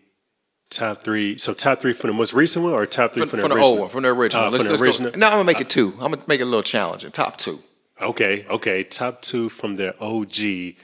top 0.69 1.03
three. 1.03 1.37
So 1.37 1.53
top 1.53 1.79
three 1.79 1.93
from 1.93 2.09
the 2.09 2.13
most 2.17 2.33
recent 2.33 2.63
one, 2.65 2.73
or 2.73 2.85
top 2.85 3.13
three 3.13 3.21
From, 3.21 3.29
from, 3.29 3.39
from 3.41 3.49
the 3.49 3.55
original? 3.55 3.69
old 3.71 3.79
one, 3.81 3.89
from 3.89 4.03
the 4.03 4.09
original. 4.09 4.45
Uh, 4.45 4.49
let's, 4.49 4.63
from 4.63 4.75
the 4.77 4.83
original. 4.83 5.11
Go. 5.11 5.19
No, 5.19 5.27
I'm 5.27 5.33
gonna 5.33 5.43
make 5.45 5.61
it 5.61 5.69
two. 5.69 5.89
I'm 5.99 6.11
gonna 6.11 6.23
make 6.27 6.39
it 6.39 6.43
a 6.43 6.45
little 6.45 6.63
challenging. 6.63 7.11
Top 7.11 7.37
two. 7.37 7.59
Okay, 8.01 8.45
okay. 8.49 8.83
Top 8.83 9.21
two 9.21 9.49
from 9.49 9.75
the 9.75 9.97
OG. 9.99 10.75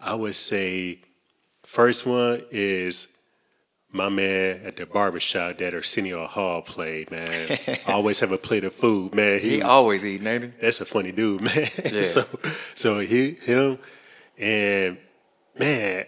I 0.00 0.14
would 0.14 0.34
say 0.34 1.00
first 1.64 2.06
one 2.06 2.42
is 2.50 3.08
my 3.90 4.08
man 4.08 4.62
at 4.64 4.76
the 4.76 4.86
barbershop 4.86 5.58
that 5.58 5.74
Arsenio 5.74 6.26
Hall 6.26 6.62
played, 6.62 7.10
man. 7.10 7.58
Always 7.86 8.20
have 8.20 8.32
a 8.32 8.38
plate 8.38 8.64
of 8.64 8.74
food, 8.74 9.14
man. 9.14 9.38
He 9.38 9.58
was- 9.58 9.64
always 9.66 10.04
eating, 10.06 10.26
ain't 10.26 10.44
he? 10.44 10.50
that's 10.60 10.80
a 10.80 10.84
funny 10.84 11.12
dude, 11.12 11.40
man. 11.54 11.68
Yeah. 11.84 12.02
so 12.02 12.24
so 12.74 12.98
he 13.00 13.32
him 13.42 13.78
and 14.38 14.98
man, 15.58 16.04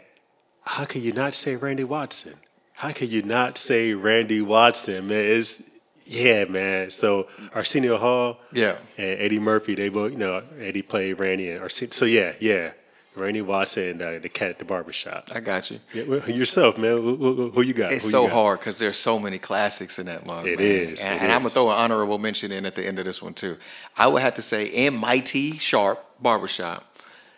how 0.65 0.85
can 0.85 1.03
you 1.03 1.13
not 1.13 1.35
say 1.35 1.57
Randy 1.57 1.85
Watson? 1.85 2.35
How 2.75 2.91
can 2.91 3.09
you 3.09 3.23
not 3.23 3.57
say 3.59 3.93
Randy 3.93 4.41
Watson, 4.41 5.07
man? 5.09 5.25
It's 5.25 5.63
yeah, 6.07 6.45
man. 6.45 6.91
So 6.91 7.29
Arsenio 7.55 7.97
Hall, 7.99 8.39
Yeah. 8.53 8.77
and 8.99 9.21
Eddie 9.21 9.39
Murphy, 9.39 9.75
they 9.75 9.89
both, 9.89 10.13
you 10.13 10.19
know, 10.19 10.43
Eddie 10.61 10.83
played 10.83 11.19
Randy 11.19 11.51
and 11.51 11.61
Arsenio. 11.63 11.93
So 11.93 12.05
yeah, 12.05 12.33
yeah, 12.41 12.73
Randy 13.15 13.41
Watson, 13.43 14.03
uh, 14.03 14.19
the 14.21 14.29
cat 14.29 14.51
at 14.51 14.59
the 14.59 14.65
barbershop. 14.65 15.31
I 15.35 15.41
got 15.41 15.71
you. 15.71 15.79
Yeah, 15.95 16.03
well, 16.05 16.29
yourself, 16.29 16.77
man. 16.77 16.91
Who, 16.91 17.17
who, 17.17 17.51
who 17.53 17.63
you 17.63 17.73
got? 17.73 17.93
It's 17.93 18.05
Who 18.05 18.11
so 18.11 18.23
got? 18.25 18.33
hard 18.33 18.59
because 18.59 18.79
there's 18.79 18.99
so 18.99 19.19
many 19.19 19.39
classics 19.39 19.99
in 19.99 20.07
that 20.07 20.27
mug. 20.27 20.47
It 20.47 20.59
man. 20.59 20.67
is, 20.67 21.01
and, 21.05 21.15
it 21.15 21.23
and 21.23 21.33
I'm 21.33 21.41
gonna 21.43 21.51
throw 21.51 21.71
an 21.71 21.79
honorable 21.79 22.19
mention 22.19 22.51
in 22.53 22.67
at 22.67 22.75
the 22.75 22.85
end 22.85 22.99
of 22.99 23.05
this 23.05 23.23
one 23.23 23.33
too. 23.35 23.57
I 23.97 24.07
would 24.09 24.21
have 24.21 24.35
to 24.35 24.43
say 24.43 24.67
in 24.67 24.97
My-T-Sharp 24.97 26.05
Barbershop, 26.21 26.85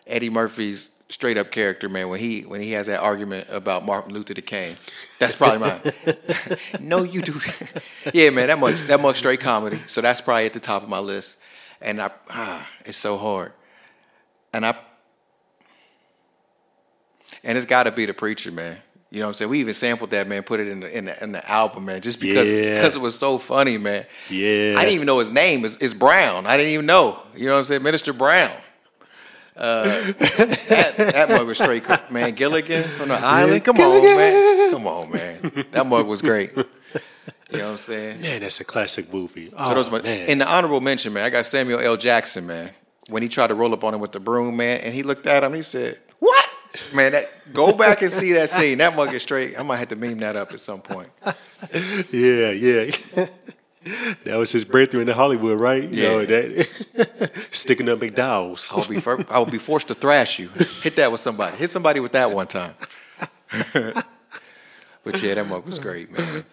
Eddie 0.06 0.30
Murphy's 0.30 0.90
straight 1.08 1.38
up 1.38 1.50
character, 1.50 1.88
man. 1.88 2.08
When 2.08 2.20
he 2.20 2.42
when 2.42 2.60
he 2.60 2.72
has 2.72 2.86
that 2.86 3.00
argument 3.00 3.48
about 3.50 3.84
Martin 3.84 4.12
Luther 4.12 4.34
King, 4.34 4.76
that's 5.18 5.36
probably 5.36 5.58
mine. 5.58 5.80
no, 6.80 7.02
you 7.02 7.22
do. 7.22 7.38
yeah, 8.14 8.30
man. 8.30 8.48
That 8.48 8.58
much 8.58 8.80
that 8.82 9.00
much 9.00 9.18
straight 9.18 9.40
comedy. 9.40 9.78
So 9.86 10.00
that's 10.00 10.20
probably 10.20 10.46
at 10.46 10.52
the 10.52 10.60
top 10.60 10.82
of 10.82 10.88
my 10.88 10.98
list. 10.98 11.38
And 11.80 12.00
I, 12.00 12.10
ah, 12.30 12.66
it's 12.84 12.96
so 12.96 13.18
hard. 13.18 13.52
And 14.54 14.64
I, 14.64 14.74
and 17.44 17.58
it's 17.58 17.66
got 17.66 17.82
to 17.84 17.92
be 17.92 18.06
the 18.06 18.14
preacher, 18.14 18.50
man. 18.50 18.78
You 19.10 19.20
know 19.20 19.26
what 19.26 19.30
I'm 19.30 19.34
saying? 19.34 19.50
We 19.50 19.60
even 19.60 19.74
sampled 19.74 20.10
that, 20.10 20.26
man. 20.26 20.42
Put 20.42 20.58
it 20.60 20.68
in 20.68 20.80
the 20.80 20.96
in 20.96 21.04
the, 21.04 21.22
in 21.22 21.32
the 21.32 21.50
album, 21.50 21.84
man, 21.84 22.00
just 22.00 22.20
because 22.20 22.50
Yeah. 22.50 22.74
because 22.74 22.96
it 22.96 23.00
was 23.00 23.16
so 23.16 23.38
funny, 23.38 23.78
man. 23.78 24.06
Yeah. 24.28 24.74
I 24.76 24.80
didn't 24.80 24.94
even 24.94 25.06
know 25.06 25.18
his 25.20 25.30
name 25.30 25.64
is 25.64 25.76
is 25.76 25.94
Brown. 25.94 26.46
I 26.46 26.56
didn't 26.56 26.72
even 26.72 26.86
know. 26.86 27.22
You 27.34 27.46
know 27.46 27.52
what 27.52 27.58
I'm 27.60 27.64
saying? 27.66 27.82
Minister 27.82 28.12
Brown. 28.12 28.56
Uh, 29.56 29.84
that, 29.84 30.94
that 30.96 31.28
mug 31.30 31.46
was 31.46 31.58
straight, 31.58 31.84
man. 32.10 32.34
Gilligan 32.34 32.82
from 32.84 33.08
the 33.08 33.14
island. 33.14 33.64
Come 33.64 33.78
on, 33.80 34.02
man. 34.02 34.70
Come 34.70 34.86
on, 34.86 35.10
man. 35.10 35.64
That 35.70 35.86
mug 35.86 36.06
was 36.06 36.20
great. 36.22 36.54
You 36.56 36.64
know 37.58 37.64
what 37.64 37.70
I'm 37.72 37.76
saying? 37.76 38.20
Man, 38.22 38.40
that's 38.40 38.60
a 38.60 38.64
classic 38.64 39.12
movie. 39.12 39.52
Oh, 39.56 39.68
So 39.68 39.74
those 39.74 39.90
man. 39.90 40.04
in 40.04 40.38
the 40.38 40.48
honorable 40.52 40.80
mention, 40.80 41.12
man, 41.12 41.24
I 41.24 41.30
got 41.30 41.46
Samuel 41.46 41.80
L. 41.80 41.96
Jackson, 41.96 42.46
man. 42.46 42.70
When 43.08 43.22
he 43.22 43.28
tried 43.28 43.46
to 43.48 43.54
roll 43.54 43.72
up 43.72 43.84
on 43.84 43.94
him 43.94 44.00
with 44.00 44.10
the 44.12 44.18
broom, 44.20 44.56
man, 44.56 44.80
and 44.80 44.92
he 44.92 45.04
looked 45.04 45.28
at 45.28 45.44
him, 45.44 45.54
he 45.54 45.62
said, 45.62 46.00
"What?" 46.18 46.50
Man, 46.92 47.12
that 47.12 47.30
go 47.54 47.72
back 47.72 48.02
and 48.02 48.10
see 48.10 48.32
that 48.32 48.50
scene. 48.50 48.78
That 48.78 48.96
mug 48.96 49.14
is 49.14 49.22
straight. 49.22 49.58
I 49.58 49.62
might 49.62 49.76
have 49.76 49.88
to 49.88 49.96
meme 49.96 50.18
that 50.18 50.36
up 50.36 50.50
at 50.52 50.60
some 50.60 50.80
point. 50.80 51.08
Yeah, 52.12 52.50
yeah. 52.50 52.90
that 54.24 54.36
was 54.36 54.52
his 54.52 54.64
breakthrough 54.64 55.00
into 55.02 55.14
Hollywood, 55.14 55.60
right? 55.60 55.82
You 55.88 56.02
know, 56.02 56.18
Yeah. 56.20 56.26
that 56.26 57.30
sticking 57.50 57.88
up 57.88 57.98
McDowell's. 58.00 58.68
I 58.72 58.76
will 58.76 58.84
be 58.86 59.00
fir- 59.00 59.24
I 59.30 59.38
will 59.38 59.46
be 59.46 59.58
forced 59.58 59.88
to 59.88 59.94
thrash 59.94 60.38
you. 60.38 60.48
Hit 60.82 60.96
that 60.96 61.10
with 61.12 61.20
somebody. 61.20 61.56
Hit 61.56 61.70
somebody 61.70 62.00
with 62.00 62.12
that 62.12 62.30
one 62.30 62.46
time. 62.46 62.74
but 63.72 65.22
yeah, 65.22 65.34
that 65.34 65.46
mug 65.48 65.64
was 65.66 65.78
great, 65.78 66.10
man. 66.10 66.44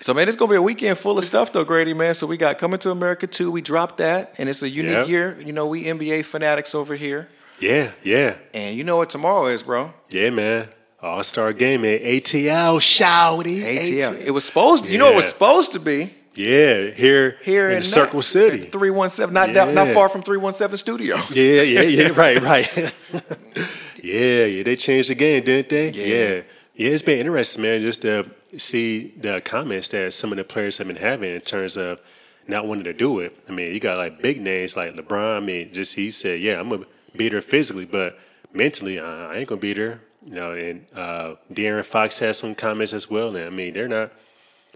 So 0.00 0.12
man, 0.12 0.28
it's 0.28 0.36
gonna 0.36 0.50
be 0.50 0.56
a 0.56 0.62
weekend 0.62 0.98
full 0.98 1.18
of 1.18 1.24
stuff 1.24 1.52
though, 1.52 1.64
Grady, 1.64 1.94
man. 1.94 2.14
So 2.14 2.26
we 2.26 2.36
got 2.36 2.58
Coming 2.58 2.78
to 2.80 2.90
America 2.90 3.26
2, 3.26 3.50
we 3.50 3.62
dropped 3.62 3.96
that, 3.98 4.34
and 4.38 4.48
it's 4.48 4.62
a 4.62 4.68
unique 4.68 4.92
Yep. 4.92 5.08
year. 5.08 5.40
You 5.44 5.52
know, 5.54 5.66
we 5.66 5.84
NBA 5.84 6.24
fanatics 6.26 6.74
over 6.74 6.94
here. 6.94 7.28
Yeah, 7.60 7.92
yeah, 8.02 8.36
And 8.52 8.76
you 8.76 8.84
know 8.84 8.96
what 8.98 9.08
tomorrow 9.08 9.46
is, 9.46 9.62
bro? 9.62 9.94
yeah, 10.10 10.28
man. 10.30 10.68
All 11.04 11.22
Star 11.22 11.52
game, 11.52 11.82
man. 11.82 11.98
ATL, 11.98 12.78
shouty. 12.80 13.62
ATL. 13.62 14.18
It 14.24 14.30
was 14.30 14.44
supposed 14.44 14.86
To, 14.86 14.92
you 14.92 14.96
know 14.98 15.10
it 15.10 15.16
was 15.16 15.26
Yeah. 15.26 15.32
supposed 15.32 15.72
to 15.72 15.78
be 15.80 16.14
Yeah, 16.34 16.90
here, 16.90 17.36
here 17.42 17.68
in 17.70 17.82
Circle 17.82 18.22
City. 18.22 18.58
Three 18.72 18.90
one 18.90 19.10
seven, 19.10 19.34
not 19.34 19.52
down, 19.52 19.74
not 19.74 19.88
Yeah. 19.88 19.94
far 19.94 20.08
from 20.08 20.22
three 20.22 20.38
one 20.38 20.54
seven 20.54 20.78
studios. 20.78 21.30
Yeah, 21.30 21.60
yeah, 21.62 21.82
yeah, 21.82 22.08
right, 22.16 22.40
right. 22.42 22.66
yeah, 24.02 24.44
yeah, 24.46 24.62
they 24.62 24.76
changed 24.76 25.10
the 25.10 25.14
game, 25.14 25.44
didn't 25.44 25.68
they? 25.68 25.90
Yeah. 25.90 26.42
yeah. 26.74 26.90
It's 26.90 27.02
been 27.02 27.18
interesting, 27.18 27.62
man, 27.62 27.82
just 27.82 28.02
to 28.02 28.24
see 28.56 29.12
the 29.20 29.40
comments 29.42 29.88
that 29.88 30.12
some 30.14 30.32
of 30.32 30.38
the 30.38 30.44
players 30.44 30.78
have 30.78 30.86
been 30.86 30.96
having 30.96 31.34
in 31.34 31.40
terms 31.42 31.76
of 31.76 32.00
not 32.48 32.66
wanting 32.66 32.84
to 32.84 32.92
do 32.94 33.20
it. 33.20 33.36
I 33.48 33.52
mean, 33.52 33.72
you 33.72 33.78
got 33.78 33.98
like 33.98 34.22
big 34.22 34.40
names 34.40 34.74
like 34.76 34.94
LeBron. 34.94 35.36
I 35.36 35.40
mean, 35.40 35.72
just 35.72 35.94
he 35.96 36.10
said, 36.10 36.40
yeah, 36.40 36.58
I'm 36.58 36.68
going 36.70 36.82
to 36.82 36.88
beat 37.16 37.32
her 37.32 37.40
physically, 37.42 37.84
but 37.84 38.18
mentally, 38.52 38.98
I 38.98 39.36
ain't 39.36 39.48
going 39.48 39.60
to 39.60 39.66
beat 39.66 39.76
her. 39.76 40.00
You 40.24 40.34
know, 40.34 40.52
and 40.52 40.86
uh, 40.94 41.34
De'Aaron 41.52 41.84
Fox 41.84 42.18
has 42.20 42.38
some 42.38 42.54
comments 42.54 42.92
as 42.92 43.10
well. 43.10 43.36
And 43.36 43.46
I 43.46 43.50
mean, 43.50 43.74
they're 43.74 43.88
not 43.88 44.12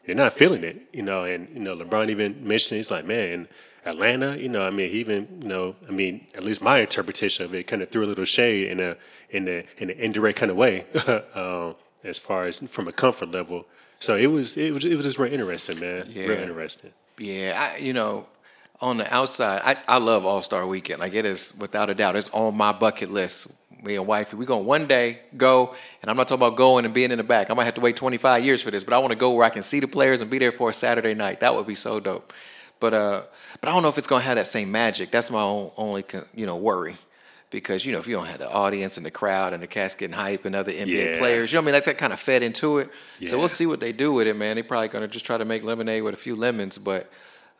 they're 0.04 0.14
not 0.14 0.32
feeling 0.32 0.64
it, 0.64 0.82
you 0.92 1.02
know. 1.02 1.24
And 1.24 1.48
you 1.52 1.60
know, 1.60 1.76
LeBron 1.76 2.10
even 2.10 2.46
mentioned 2.46 2.76
he's 2.76 2.90
like, 2.90 3.04
man, 3.04 3.48
Atlanta, 3.84 4.36
you 4.36 4.48
know, 4.48 4.62
I 4.62 4.70
mean, 4.70 4.90
he 4.90 5.00
even, 5.00 5.28
you 5.42 5.48
know, 5.48 5.76
I 5.88 5.92
mean, 5.92 6.26
at 6.34 6.44
least 6.44 6.60
my 6.60 6.78
interpretation 6.78 7.44
of 7.44 7.54
it 7.54 7.66
kind 7.66 7.82
of 7.82 7.90
threw 7.90 8.04
a 8.04 8.06
little 8.06 8.24
shade 8.24 8.68
in 8.70 8.80
a 8.80 8.96
in 9.30 9.48
a 9.48 9.64
in 9.78 9.90
an 9.90 9.98
indirect 9.98 10.38
kind 10.38 10.50
of 10.50 10.56
way, 10.56 10.86
um, 11.34 11.74
as 12.04 12.18
far 12.18 12.44
as 12.46 12.60
from 12.60 12.88
a 12.88 12.92
comfort 12.92 13.30
level. 13.30 13.66
So 14.00 14.16
it 14.16 14.26
was 14.26 14.56
it 14.56 14.72
was 14.72 14.84
it 14.84 14.94
was 14.96 15.04
just 15.04 15.18
real 15.18 15.32
interesting, 15.32 15.80
man. 15.80 16.10
Real 16.28 16.38
interesting. 16.38 16.92
Yeah, 17.18 17.54
I, 17.56 17.78
you 17.78 17.92
know, 17.92 18.26
on 18.80 18.98
the 18.98 19.12
outside, 19.12 19.60
I, 19.64 19.76
I 19.88 19.98
love 19.98 20.24
All 20.24 20.42
Star 20.42 20.66
Weekend. 20.66 21.02
I 21.02 21.06
Like 21.06 21.14
it 21.14 21.24
is 21.24 21.56
without 21.58 21.90
a 21.90 21.94
doubt, 21.94 22.16
it's 22.16 22.28
on 22.30 22.56
my 22.56 22.72
bucket 22.72 23.10
list. 23.10 23.48
Me 23.82 23.94
and 23.94 24.06
wifey, 24.06 24.36
we're 24.36 24.44
gonna 24.44 24.62
one 24.62 24.86
day 24.88 25.20
go, 25.36 25.74
and 26.02 26.10
I'm 26.10 26.16
not 26.16 26.26
talking 26.26 26.44
about 26.44 26.56
going 26.56 26.84
and 26.84 26.92
being 26.92 27.12
in 27.12 27.18
the 27.18 27.24
back. 27.24 27.48
I 27.50 27.54
might 27.54 27.64
have 27.64 27.74
to 27.74 27.80
wait 27.80 27.94
25 27.96 28.44
years 28.44 28.60
for 28.60 28.70
this, 28.72 28.82
but 28.82 28.92
I 28.92 28.98
want 28.98 29.12
to 29.12 29.16
go 29.18 29.32
where 29.32 29.44
I 29.44 29.50
can 29.50 29.62
see 29.62 29.78
the 29.78 29.86
players 29.86 30.20
and 30.20 30.28
be 30.28 30.38
there 30.38 30.50
for 30.50 30.70
a 30.70 30.72
Saturday 30.72 31.14
night. 31.14 31.40
That 31.40 31.54
would 31.54 31.66
be 31.66 31.76
so 31.76 32.00
dope. 32.00 32.32
But 32.80 32.94
uh, 32.94 33.22
but 33.60 33.68
I 33.68 33.72
don't 33.72 33.82
know 33.82 33.88
if 33.88 33.96
it's 33.98 34.06
gonna 34.08 34.24
have 34.24 34.36
that 34.36 34.46
same 34.48 34.72
magic. 34.72 35.10
That's 35.10 35.30
my 35.30 35.42
own, 35.42 35.70
only 35.76 36.04
you 36.34 36.46
know 36.46 36.56
worry. 36.56 36.96
Because 37.50 37.86
you 37.86 37.92
know, 37.92 37.98
if 37.98 38.06
you 38.06 38.14
don't 38.14 38.26
have 38.26 38.40
the 38.40 38.50
audience 38.50 38.96
and 38.98 39.06
the 39.06 39.10
crowd 39.10 39.52
and 39.54 39.62
the 39.62 39.66
cast 39.66 39.96
getting 39.98 40.14
hype 40.16 40.44
and 40.44 40.54
other 40.54 40.70
NBA 40.72 41.12
Yeah. 41.12 41.18
players, 41.18 41.50
you 41.52 41.56
know 41.56 41.60
what 41.62 41.64
I 41.64 41.66
mean? 41.66 41.74
Like 41.74 41.84
that 41.86 41.98
kind 41.98 42.12
of 42.12 42.20
fed 42.20 42.42
into 42.42 42.78
it. 42.78 42.90
So 43.24 43.38
we'll 43.38 43.48
see 43.48 43.64
what 43.66 43.80
they 43.80 43.92
do 43.92 44.12
with 44.12 44.26
it, 44.26 44.36
man. 44.36 44.56
They 44.56 44.62
probably 44.62 44.88
gonna 44.88 45.08
just 45.08 45.24
try 45.24 45.38
to 45.38 45.44
make 45.44 45.62
lemonade 45.62 46.02
with 46.02 46.14
a 46.14 46.18
few 46.18 46.34
lemons. 46.36 46.78
But 46.78 47.10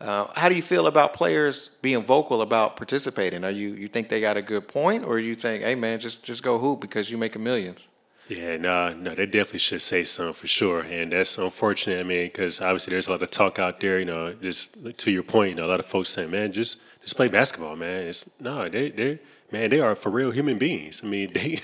uh, 0.01 0.27
how 0.37 0.49
do 0.49 0.55
you 0.55 0.63
feel 0.63 0.87
about 0.87 1.13
players 1.13 1.77
being 1.83 2.05
vocal 2.05 2.41
about 2.41 2.77
participating? 2.77 3.45
Are 3.45 3.51
you 3.51 3.75
you 3.75 3.89
think 3.89 4.09
they 4.09 4.21
got 4.21 4.37
a 4.37 4.43
good 4.43 4.69
point, 4.69 5.05
or 5.05 5.19
you 5.19 5.35
think, 5.35 5.65
hey 5.65 5.75
man, 5.75 5.99
just 5.99 6.25
just 6.25 6.43
go 6.43 6.59
hoop 6.59 6.81
because 6.81 7.11
you 7.11 7.19
making 7.19 7.43
millions? 7.43 7.89
Yeah, 8.29 8.59
no, 8.59 8.93
no, 8.93 9.15
they 9.15 9.25
definitely 9.25 9.61
should 9.61 9.81
say 9.81 10.05
something 10.05 10.35
for 10.35 10.47
sure, 10.47 10.83
and 10.83 11.13
that's 11.13 11.39
unfortunate. 11.39 11.99
I 11.99 12.03
mean, 12.03 12.27
because 12.27 12.61
obviously 12.61 12.91
there's 12.91 13.09
a 13.09 13.13
lot 13.13 13.23
of 13.23 13.31
talk 13.31 13.59
out 13.59 13.81
there. 13.81 13.99
You 13.99 14.05
know, 14.05 14.35
just 14.35 14.77
to 14.99 15.11
your 15.11 15.23
point, 15.23 15.51
you 15.51 15.55
know, 15.57 15.65
a 15.65 15.71
lot 15.71 15.81
of 15.81 15.87
folks 15.87 16.11
saying, 16.11 16.31
"Man, 16.31 16.53
just 16.53 16.79
just 17.03 17.17
play 17.17 17.29
basketball, 17.29 17.75
man." 17.75 18.07
It's 18.07 18.29
no, 18.39 18.69
they 18.69 18.91
they 18.91 19.19
man, 19.51 19.71
they 19.71 19.81
are 19.81 19.97
for 19.97 20.11
real 20.11 20.31
human 20.31 20.59
beings. 20.59 21.01
I 21.03 21.09
mean, 21.09 21.33
they 21.35 21.59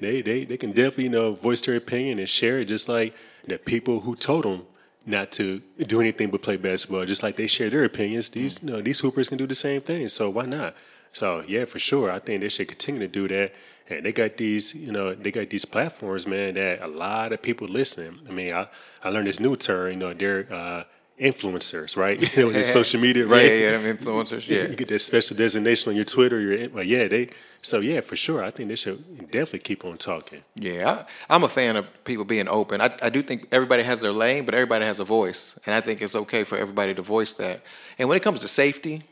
they 0.00 0.22
they 0.22 0.44
they 0.44 0.56
can 0.56 0.70
definitely 0.70 1.04
you 1.04 1.10
know 1.10 1.34
voice 1.34 1.60
their 1.60 1.76
opinion 1.76 2.18
and 2.18 2.28
share 2.28 2.60
it, 2.60 2.64
just 2.64 2.88
like 2.88 3.14
the 3.46 3.58
people 3.58 4.00
who 4.00 4.16
told 4.16 4.44
them 4.44 4.62
not 5.06 5.32
to 5.32 5.62
do 5.78 6.00
anything 6.00 6.30
but 6.30 6.42
play 6.42 6.56
basketball, 6.56 7.06
just 7.06 7.22
like 7.22 7.36
they 7.36 7.46
share 7.46 7.70
their 7.70 7.84
opinions. 7.84 8.28
These 8.28 8.62
you 8.62 8.70
know 8.70 8.82
these 8.82 9.00
hoopers 9.00 9.28
can 9.28 9.38
do 9.38 9.46
the 9.46 9.54
same 9.54 9.80
thing, 9.80 10.08
so 10.08 10.28
why 10.28 10.46
not? 10.46 10.74
So 11.12 11.42
yeah, 11.46 11.64
for 11.64 11.78
sure, 11.78 12.10
I 12.10 12.18
think 12.18 12.42
they 12.42 12.48
should 12.48 12.68
continue 12.68 13.00
to 13.00 13.08
do 13.08 13.26
that. 13.28 13.54
And 13.88 14.04
they 14.04 14.12
got 14.12 14.36
these, 14.36 14.74
you 14.74 14.90
know, 14.90 15.14
they 15.14 15.30
got 15.30 15.48
these 15.48 15.64
platforms, 15.64 16.26
man, 16.26 16.54
that 16.54 16.82
a 16.82 16.88
lot 16.88 17.32
of 17.32 17.40
people 17.40 17.68
listening. 17.68 18.18
I 18.28 18.32
mean, 18.32 18.52
I, 18.52 18.66
I 19.02 19.10
learned 19.10 19.28
this 19.28 19.38
new 19.38 19.54
term, 19.54 19.92
you 19.92 19.96
know, 19.96 20.12
they're 20.12 20.52
uh, 20.52 20.82
influencers, 21.20 21.96
right? 21.96 22.20
You 22.36 22.42
know, 22.42 22.52
with 22.52 22.66
social 22.66 23.00
media, 23.00 23.26
right? 23.26 23.44
Yeah, 23.44 23.78
yeah, 23.78 23.92
influencers. 23.92 24.46
Yeah. 24.46 24.68
You 24.68 24.76
get 24.76 24.88
that 24.88 24.98
special 24.98 25.36
designation 25.36 25.90
on 25.90 25.96
your 25.96 26.04
Twitter. 26.04 26.40
Your, 26.40 26.68
well, 26.70 26.84
yeah, 26.84 27.08
they. 27.08 27.30
So 27.58 27.80
yeah, 27.80 28.00
for 28.00 28.16
sure, 28.16 28.44
I 28.44 28.50
think 28.50 28.68
they 28.68 28.76
should 28.76 29.30
definitely 29.30 29.60
keep 29.60 29.84
on 29.84 29.96
talking. 29.96 30.42
yeah. 30.54 31.04
I, 31.28 31.34
I'm 31.34 31.42
a 31.42 31.48
fan 31.48 31.76
of 31.76 31.86
people 32.04 32.24
being 32.24 32.48
open. 32.48 32.80
I, 32.80 32.94
I 33.02 33.08
do 33.08 33.22
think 33.22 33.48
everybody 33.50 33.82
has 33.82 34.00
their 34.00 34.12
lane, 34.12 34.44
but 34.44 34.54
everybody 34.54 34.84
has 34.84 35.00
a 35.00 35.04
voice, 35.04 35.58
and 35.66 35.74
I 35.74 35.80
think 35.80 36.02
it's 36.02 36.14
okay 36.14 36.44
for 36.44 36.58
everybody 36.58 36.94
to 36.94 37.02
voice 37.02 37.32
that. 37.34 37.62
And 37.98 38.08
when 38.08 38.16
it 38.16 38.22
comes 38.22 38.40
to 38.40 38.48
safety, 38.48 39.02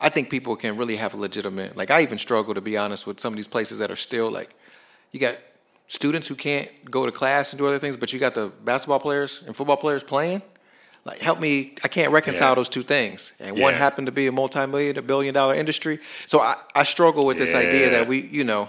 I 0.00 0.10
think 0.10 0.28
people 0.28 0.54
can 0.56 0.76
really 0.76 0.96
have 0.96 1.14
a 1.14 1.16
legitimate. 1.16 1.76
Like 1.76 1.90
I 1.90 2.02
even 2.02 2.18
struggle 2.18 2.54
to 2.54 2.60
be 2.60 2.76
honest 2.76 3.06
with 3.06 3.18
some 3.18 3.32
of 3.32 3.36
these 3.36 3.48
places 3.48 3.78
that 3.78 3.90
are 3.90 3.96
still 3.96 4.30
like, 4.30 4.54
you 5.10 5.18
got 5.18 5.38
students 5.88 6.26
who 6.26 6.34
can't 6.34 6.68
go 6.90 7.06
to 7.06 7.12
class 7.12 7.52
and 7.52 7.58
do 7.58 7.66
other 7.66 7.78
things, 7.78 7.96
but 7.96 8.12
you 8.12 8.18
got 8.18 8.34
the 8.34 8.48
basketball 8.64 9.00
players 9.00 9.42
and 9.46 9.56
football 9.56 9.78
players 9.78 10.04
playing. 10.04 10.42
Like, 11.06 11.20
help 11.20 11.38
me! 11.40 11.74
I 11.84 11.88
can't 11.88 12.10
reconcile 12.12 12.50
Yeah. 12.50 12.54
those 12.56 12.68
two 12.68 12.82
things. 12.82 13.32
And 13.38 13.58
one 13.58 13.74
happened 13.74 14.06
to 14.06 14.12
be 14.12 14.26
a 14.26 14.32
multi-million, 14.32 14.98
a 14.98 15.02
billion-dollar 15.02 15.54
industry. 15.54 16.00
So 16.26 16.40
I, 16.40 16.56
I 16.74 16.82
struggle 16.82 17.24
with 17.24 17.38
this 17.38 17.54
idea 17.54 17.90
that 17.90 18.08
we, 18.08 18.20
you 18.22 18.42
know, 18.44 18.68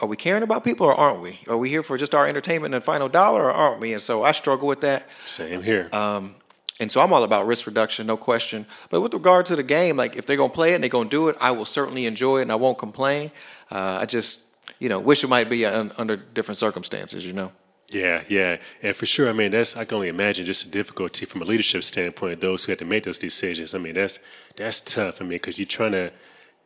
are 0.00 0.08
we 0.08 0.16
caring 0.16 0.42
about 0.42 0.64
people 0.64 0.86
or 0.86 0.94
aren't 0.94 1.20
we? 1.22 1.38
Are 1.46 1.56
we 1.56 1.68
here 1.70 1.82
for 1.84 1.96
just 1.96 2.14
our 2.14 2.26
entertainment 2.26 2.74
and 2.74 2.82
final 2.82 3.08
dollar 3.08 3.44
or 3.44 3.52
aren't 3.52 3.80
we? 3.80 3.92
And 3.92 4.02
so 4.02 4.24
I 4.24 4.32
struggle 4.32 4.66
with 4.66 4.80
that. 4.80 5.06
Same 5.26 5.62
here. 5.62 5.88
Um, 5.92 6.34
and 6.80 6.90
so 6.90 7.00
I'm 7.02 7.12
all 7.12 7.22
about 7.22 7.46
risk 7.46 7.66
reduction, 7.66 8.06
no 8.06 8.16
question. 8.16 8.66
But 8.88 9.02
with 9.02 9.12
regard 9.14 9.46
to 9.46 9.54
the 9.56 9.62
game, 9.62 9.96
like 9.96 10.16
if 10.16 10.24
they're 10.26 10.38
gonna 10.38 10.52
play 10.52 10.72
it 10.72 10.76
and 10.76 10.82
they're 10.82 10.88
gonna 10.98 11.08
do 11.10 11.28
it, 11.28 11.36
I 11.40 11.50
will 11.52 11.66
certainly 11.66 12.06
enjoy 12.06 12.38
it 12.38 12.42
and 12.42 12.52
I 12.52 12.56
won't 12.56 12.78
complain. 12.78 13.30
Uh, 13.70 13.98
I 14.00 14.06
just, 14.06 14.40
you 14.80 14.88
know, 14.88 14.98
wish 14.98 15.22
it 15.22 15.28
might 15.28 15.48
be 15.50 15.66
un- 15.66 15.92
under 15.98 16.16
different 16.16 16.58
circumstances. 16.58 17.24
You 17.26 17.34
know. 17.34 17.52
Yeah, 17.90 18.22
yeah, 18.28 18.58
and 18.82 18.94
for 18.94 19.04
sure. 19.06 19.28
I 19.28 19.32
mean, 19.32 19.50
that's 19.50 19.76
I 19.76 19.84
can 19.84 19.96
only 19.96 20.08
imagine 20.08 20.44
just 20.44 20.64
the 20.64 20.70
difficulty 20.70 21.26
from 21.26 21.42
a 21.42 21.44
leadership 21.44 21.82
standpoint. 21.82 22.40
Those 22.40 22.64
who 22.64 22.72
had 22.72 22.78
to 22.78 22.84
make 22.84 23.04
those 23.04 23.18
decisions. 23.18 23.74
I 23.74 23.78
mean, 23.78 23.94
that's 23.94 24.20
that's 24.56 24.80
tough. 24.80 25.20
I 25.20 25.24
mean, 25.24 25.30
because 25.30 25.58
you're 25.58 25.66
trying 25.66 25.92
to, 25.92 26.12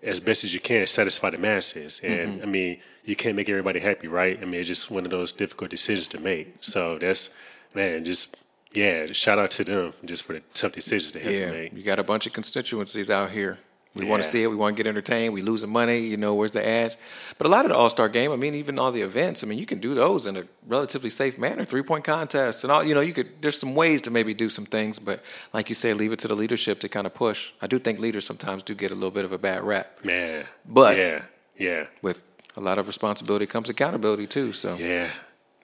as 0.02 0.20
best 0.20 0.44
as 0.44 0.52
you 0.52 0.60
can, 0.60 0.86
satisfy 0.86 1.30
the 1.30 1.38
masses, 1.38 2.00
and 2.04 2.34
mm-hmm. 2.34 2.42
I 2.42 2.46
mean, 2.46 2.80
you 3.04 3.16
can't 3.16 3.36
make 3.36 3.48
everybody 3.48 3.80
happy, 3.80 4.06
right? 4.06 4.38
I 4.40 4.44
mean, 4.44 4.60
it's 4.60 4.68
just 4.68 4.90
one 4.90 5.04
of 5.04 5.10
those 5.10 5.32
difficult 5.32 5.70
decisions 5.70 6.08
to 6.08 6.20
make. 6.20 6.56
So 6.60 6.98
that's 6.98 7.30
man, 7.74 8.04
just 8.04 8.36
yeah, 8.74 9.06
shout 9.12 9.38
out 9.38 9.50
to 9.52 9.64
them 9.64 9.94
just 10.04 10.24
for 10.24 10.34
the 10.34 10.40
tough 10.52 10.72
decisions 10.72 11.12
they 11.12 11.20
have 11.20 11.32
to 11.32 11.38
Yeah, 11.38 11.50
make. 11.50 11.76
you 11.76 11.82
got 11.82 11.98
a 11.98 12.04
bunch 12.04 12.26
of 12.26 12.32
constituencies 12.32 13.08
out 13.08 13.30
here 13.30 13.58
We 13.94 14.04
want 14.04 14.24
to 14.24 14.28
see 14.28 14.42
it. 14.42 14.48
We 14.48 14.56
want 14.56 14.76
to 14.76 14.82
get 14.82 14.88
entertained. 14.88 15.32
We 15.34 15.42
losing 15.42 15.70
money. 15.70 16.00
You 16.00 16.16
know, 16.16 16.34
where's 16.34 16.50
the 16.50 16.66
edge? 16.66 16.96
But 17.38 17.46
a 17.46 17.50
lot 17.50 17.64
of 17.64 17.70
the 17.70 17.76
All 17.76 17.90
Star 17.90 18.08
game, 18.08 18.32
I 18.32 18.36
mean, 18.36 18.54
even 18.54 18.78
all 18.78 18.90
the 18.90 19.02
events, 19.02 19.44
I 19.44 19.46
mean, 19.46 19.58
you 19.58 19.66
can 19.66 19.78
do 19.78 19.94
those 19.94 20.26
in 20.26 20.36
a 20.36 20.44
relatively 20.66 21.10
safe 21.10 21.38
manner. 21.38 21.64
Three 21.64 21.82
point 21.82 22.04
contests 22.04 22.64
and 22.64 22.72
all. 22.72 22.82
You 22.82 22.94
know, 22.94 23.00
you 23.00 23.12
could. 23.12 23.40
There's 23.40 23.58
some 23.58 23.74
ways 23.74 24.02
to 24.02 24.10
maybe 24.10 24.34
do 24.34 24.48
some 24.48 24.66
things, 24.66 24.98
but 24.98 25.22
like 25.52 25.68
you 25.68 25.74
say, 25.74 25.92
leave 25.94 26.12
it 26.12 26.18
to 26.20 26.28
the 26.28 26.34
leadership 26.34 26.80
to 26.80 26.88
kind 26.88 27.06
of 27.06 27.14
push. 27.14 27.52
I 27.62 27.68
do 27.68 27.78
think 27.78 28.00
leaders 28.00 28.26
sometimes 28.26 28.62
do 28.64 28.74
get 28.74 28.90
a 28.90 28.94
little 28.94 29.12
bit 29.12 29.24
of 29.24 29.32
a 29.32 29.38
bad 29.38 29.62
rap. 29.62 30.04
Man. 30.04 30.46
But- 30.66 30.96
yeah, 30.96 31.22
yeah, 31.56 31.86
With 32.02 32.22
a 32.56 32.60
lot 32.60 32.78
of 32.78 32.86
responsibility 32.86 33.46
comes 33.46 33.68
accountability 33.68 34.26
too. 34.26 34.52
So 34.52 34.74
yeah, 34.74 35.10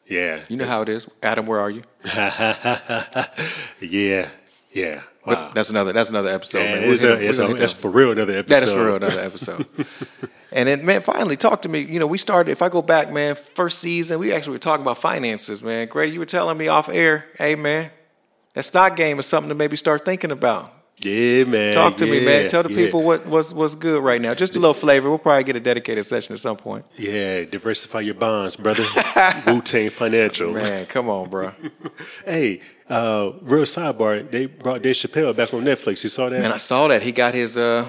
yeah. 0.06 0.44
you 0.48 0.56
know 0.56 0.66
how 0.66 0.82
it 0.82 0.88
is. 0.88 1.08
Adam, 1.22 1.46
where 1.46 1.60
are 1.60 1.70
you? 1.70 1.82
yeah, 3.80 4.28
yeah. 4.72 5.02
But 5.24 5.36
Wow. 5.38 5.50
that's 5.54 5.70
another. 5.70 5.92
That's 5.92 6.08
another 6.10 6.30
episode. 6.30 6.60
Yeah, 6.60 6.80
man. 6.80 6.84
It's 6.92 7.02
hit 7.02 7.10
a- 7.10 7.14
we're 7.26 7.48
gonna 7.48 7.54
that's 7.60 7.72
for 7.74 7.90
real 7.90 8.12
another 8.12 8.38
episode. 8.38 8.54
That 8.56 8.62
is 8.62 8.72
for 8.72 8.84
real 8.84 8.96
another 8.96 9.20
episode. 9.20 9.66
and 10.52 10.66
then, 10.68 10.84
man, 10.86 11.02
finally, 11.02 11.36
talk 11.36 11.60
to 11.62 11.68
me. 11.68 11.80
You 11.80 11.98
know, 12.00 12.06
we 12.06 12.16
started. 12.18 12.50
If 12.50 12.62
I 12.62 12.68
go 12.70 12.80
back, 12.80 13.12
man, 13.12 13.34
first 13.34 13.80
season, 13.80 14.18
we 14.18 14.32
actually 14.32 14.52
were 14.52 14.58
talking 14.58 14.82
about 14.82 14.96
finances, 14.98 15.62
man. 15.62 15.88
Grady, 15.88 16.12
you 16.14 16.20
were 16.20 16.26
telling 16.26 16.56
me 16.56 16.68
off 16.68 16.88
air, 16.88 17.26
hey, 17.38 17.54
man, 17.54 17.90
that 18.54 18.64
stock 18.64 18.96
game 18.96 19.18
is 19.18 19.26
something 19.26 19.50
to 19.50 19.54
maybe 19.54 19.76
start 19.76 20.04
thinking 20.06 20.30
about. 20.30 20.72
Yeah, 21.02 21.44
man. 21.44 21.72
Talk 21.72 21.96
to 21.98 22.06
me, 22.06 22.24
man. 22.24 22.48
Tell 22.48 22.62
the 22.62 22.70
yeah. 22.70 22.84
people 22.84 23.02
what 23.02 23.26
what's 23.26 23.52
what's 23.52 23.74
good 23.74 24.02
right 24.02 24.20
now. 24.20 24.34
Just 24.34 24.54
a 24.56 24.60
little 24.60 24.74
flavor. 24.74 25.08
We'll 25.08 25.18
probably 25.18 25.44
get 25.44 25.56
a 25.56 25.60
dedicated 25.60 26.04
session 26.04 26.34
at 26.34 26.40
some 26.40 26.56
point. 26.56 26.84
Yeah, 26.96 27.44
diversify 27.44 28.00
your 28.00 28.14
bonds, 28.14 28.56
brother. 28.56 28.84
Wu 29.46 29.62
Tang 29.62 29.90
Financial. 29.90 30.52
Man, 30.52 30.86
come 30.86 31.08
on, 31.08 31.28
bro. 31.28 31.52
Hey, 32.24 32.60
uh, 32.88 33.32
real 33.42 33.64
sidebar. 33.64 34.30
They 34.30 34.46
brought 34.46 34.82
Dave 34.82 34.94
Chappelle 34.94 35.34
back 35.34 35.52
on 35.54 35.62
Netflix. 35.62 36.02
You 36.02 36.08
saw 36.08 36.28
that? 36.28 36.42
And 36.42 36.52
I 36.52 36.58
saw 36.58 36.88
that 36.88 37.02
he 37.02 37.12
got 37.12 37.34
his 37.34 37.56
uh 37.56 37.88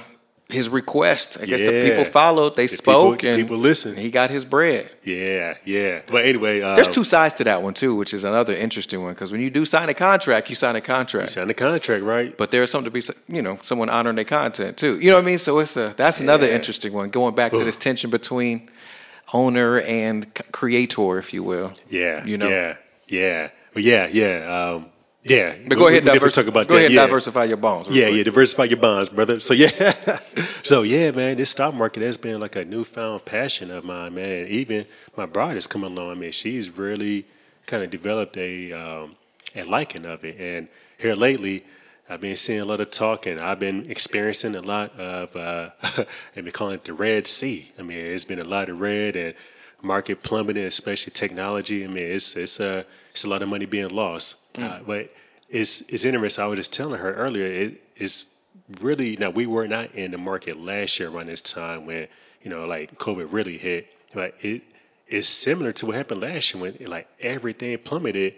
his 0.52 0.70
request. 0.70 1.38
I 1.42 1.46
guess 1.46 1.60
the 1.62 1.82
people 1.90 2.06
followed. 2.06 2.56
They 2.56 2.68
The 2.68 2.76
spoke 2.78 3.20
people- 3.20 3.30
and 3.30 3.42
people 3.42 3.58
listened. 3.58 3.98
He 3.98 4.12
got 4.12 4.30
his 4.30 4.46
bread. 4.46 4.92
yeah, 5.04 5.56
yeah. 5.66 6.02
But 6.08 6.26
anyway, 6.26 6.62
uh, 6.62 6.76
There's 6.76 6.88
two 6.88 7.04
sides 7.04 7.34
to 7.36 7.44
that 7.46 7.62
one 7.64 7.74
too, 7.74 7.96
which 7.96 8.14
is 8.14 8.24
another 8.24 8.54
interesting 8.54 9.02
one. 9.02 9.14
Because 9.14 9.32
when 9.32 9.42
you 9.42 9.50
do 9.50 9.66
sign 9.66 9.90
a 9.90 9.94
contract, 9.94 10.50
you 10.50 10.56
sign 10.56 10.76
a 10.76 10.82
contract. 10.82 11.32
signed 11.32 11.50
the 11.50 11.54
contract, 11.54 12.04
right? 12.04 12.38
But 12.38 12.52
there's 12.52 12.70
something 12.70 12.92
to 12.92 13.12
be, 13.14 13.36
you 13.36 13.42
know, 13.42 13.60
someone 13.64 13.90
honoring 13.90 14.16
their 14.18 14.26
content 14.26 14.78
too. 14.78 15.00
You 15.00 15.10
know 15.10 15.16
what 15.18 15.24
I 15.24 15.26
mean? 15.26 15.38
So 15.40 15.60
it's 15.60 15.76
a 15.78 15.94
that's 15.98 16.20
another 16.22 16.48
interesting 16.48 16.94
one. 16.94 17.10
Going 17.10 17.34
back 17.36 17.54
to 17.54 17.64
this 17.64 17.78
tension 17.78 18.10
between 18.10 18.70
owner 19.34 19.80
and 19.82 20.28
creator, 20.52 21.18
if 21.18 21.34
you 21.34 21.44
will. 21.44 21.74
Yeah, 21.90 22.26
You 22.26 22.38
know. 22.38 22.50
yeah, 22.50 22.76
yeah. 23.08 23.50
But 23.74 23.84
yeah, 23.84 24.08
yeah, 24.12 24.74
um, 24.74 24.88
yeah. 25.24 25.56
But 25.68 25.78
go 25.78 25.86
We- 25.86 25.92
ahead, 25.92 26.04
we 26.04 26.08
definitely 26.12 26.32
talk 26.32 26.48
about 26.48 26.68
go 26.68 26.74
that. 26.74 26.80
ahead, 26.80 26.92
and 26.92 26.96
yeah. 26.96 27.06
diversify 27.06 27.44
your 27.46 27.58
bonds. 27.58 27.88
Yeah, 27.90 28.06
quick. 28.08 28.18
yeah, 28.18 28.24
diversify 28.24 28.64
your 28.66 28.78
bonds, 28.80 29.10
brother. 29.10 29.40
So 29.40 29.54
yeah, 29.54 29.70
so 30.64 30.82
yeah, 30.84 31.12
man, 31.12 31.38
this 31.38 31.50
stock 31.52 31.74
market 31.74 32.04
has 32.04 32.18
been 32.18 32.40
like 32.40 32.56
a 32.56 32.66
newfound 32.66 33.26
passion 33.26 33.72
of 33.72 33.84
mine, 33.84 34.16
man. 34.16 34.48
Even 34.48 34.86
my 35.16 35.26
bride 35.26 35.58
is 35.58 35.68
coming 35.68 35.92
along. 35.96 36.12
I 36.12 36.16
mean, 36.16 36.32
she's 36.32 36.70
really 36.76 37.26
kind 37.68 37.84
of 37.84 37.90
developed 37.90 38.38
a 38.38 38.72
um, 38.74 39.16
a 39.56 39.64
liking 39.64 40.06
of 40.06 40.24
it, 40.26 40.40
and 40.40 40.68
here 40.98 41.16
lately. 41.16 41.64
I've 42.10 42.20
been 42.20 42.36
seeing 42.36 42.60
a 42.60 42.66
lot 42.66 42.82
of 42.82 42.92
talk, 42.92 43.26
and 43.26 43.40
I've 43.40 43.60
been 43.60 43.90
experiencing 43.90 44.54
a 44.56 44.62
lot 44.62 45.00
of. 45.00 45.34
Uh, 45.34 45.70
they've 46.36 46.44
been 46.44 46.52
calling 46.52 46.74
it 46.76 46.84
the 46.84 46.92
Red 46.94 47.26
Sea. 47.26 47.72
I 47.80 47.84
mean, 47.84 48.00
it's 48.00 48.26
been 48.26 48.40
a 48.40 48.44
lot 48.44 48.68
of 48.68 48.82
red 48.82 49.16
and 49.16 49.34
market 49.82 50.22
plummeting, 50.22 50.66
especially 50.66 51.14
technology. 51.14 51.86
I 51.86 51.88
mean, 51.88 52.04
it's 52.04 52.36
it's 52.36 52.60
a 52.60 52.86
it's 53.12 53.24
a 53.24 53.30
lot 53.30 53.42
of 53.42 53.50
money 53.50 53.66
being 53.66 53.90
lost. 53.90 54.38
Uh, 54.58 54.80
but 54.86 55.14
it's 55.50 55.82
it's 55.82 56.06
interesting. 56.06 56.44
I 56.44 56.48
was 56.48 56.58
just 56.58 56.74
telling 56.74 57.00
her 57.00 57.14
earlier. 57.14 57.46
It 57.46 57.82
is 57.98 58.26
really 58.80 59.18
now 59.18 59.30
we 59.30 59.46
were 59.46 59.68
not 59.68 59.94
in 59.94 60.12
the 60.12 60.18
market 60.18 60.60
last 60.60 61.00
year 61.00 61.10
around 61.10 61.28
this 61.28 61.42
time 61.42 61.86
when 61.86 62.08
you 62.42 62.50
know 62.50 62.66
like 62.66 62.98
COVID 62.98 63.28
really 63.32 63.58
hit. 63.58 63.88
But 64.14 64.36
it 64.42 64.64
is 65.08 65.28
similar 65.28 65.72
to 65.74 65.86
what 65.88 65.96
happened 65.96 66.22
last 66.22 66.54
year 66.54 66.62
when 66.64 66.78
like 66.88 67.08
everything 67.20 67.78
plummeted. 67.80 68.34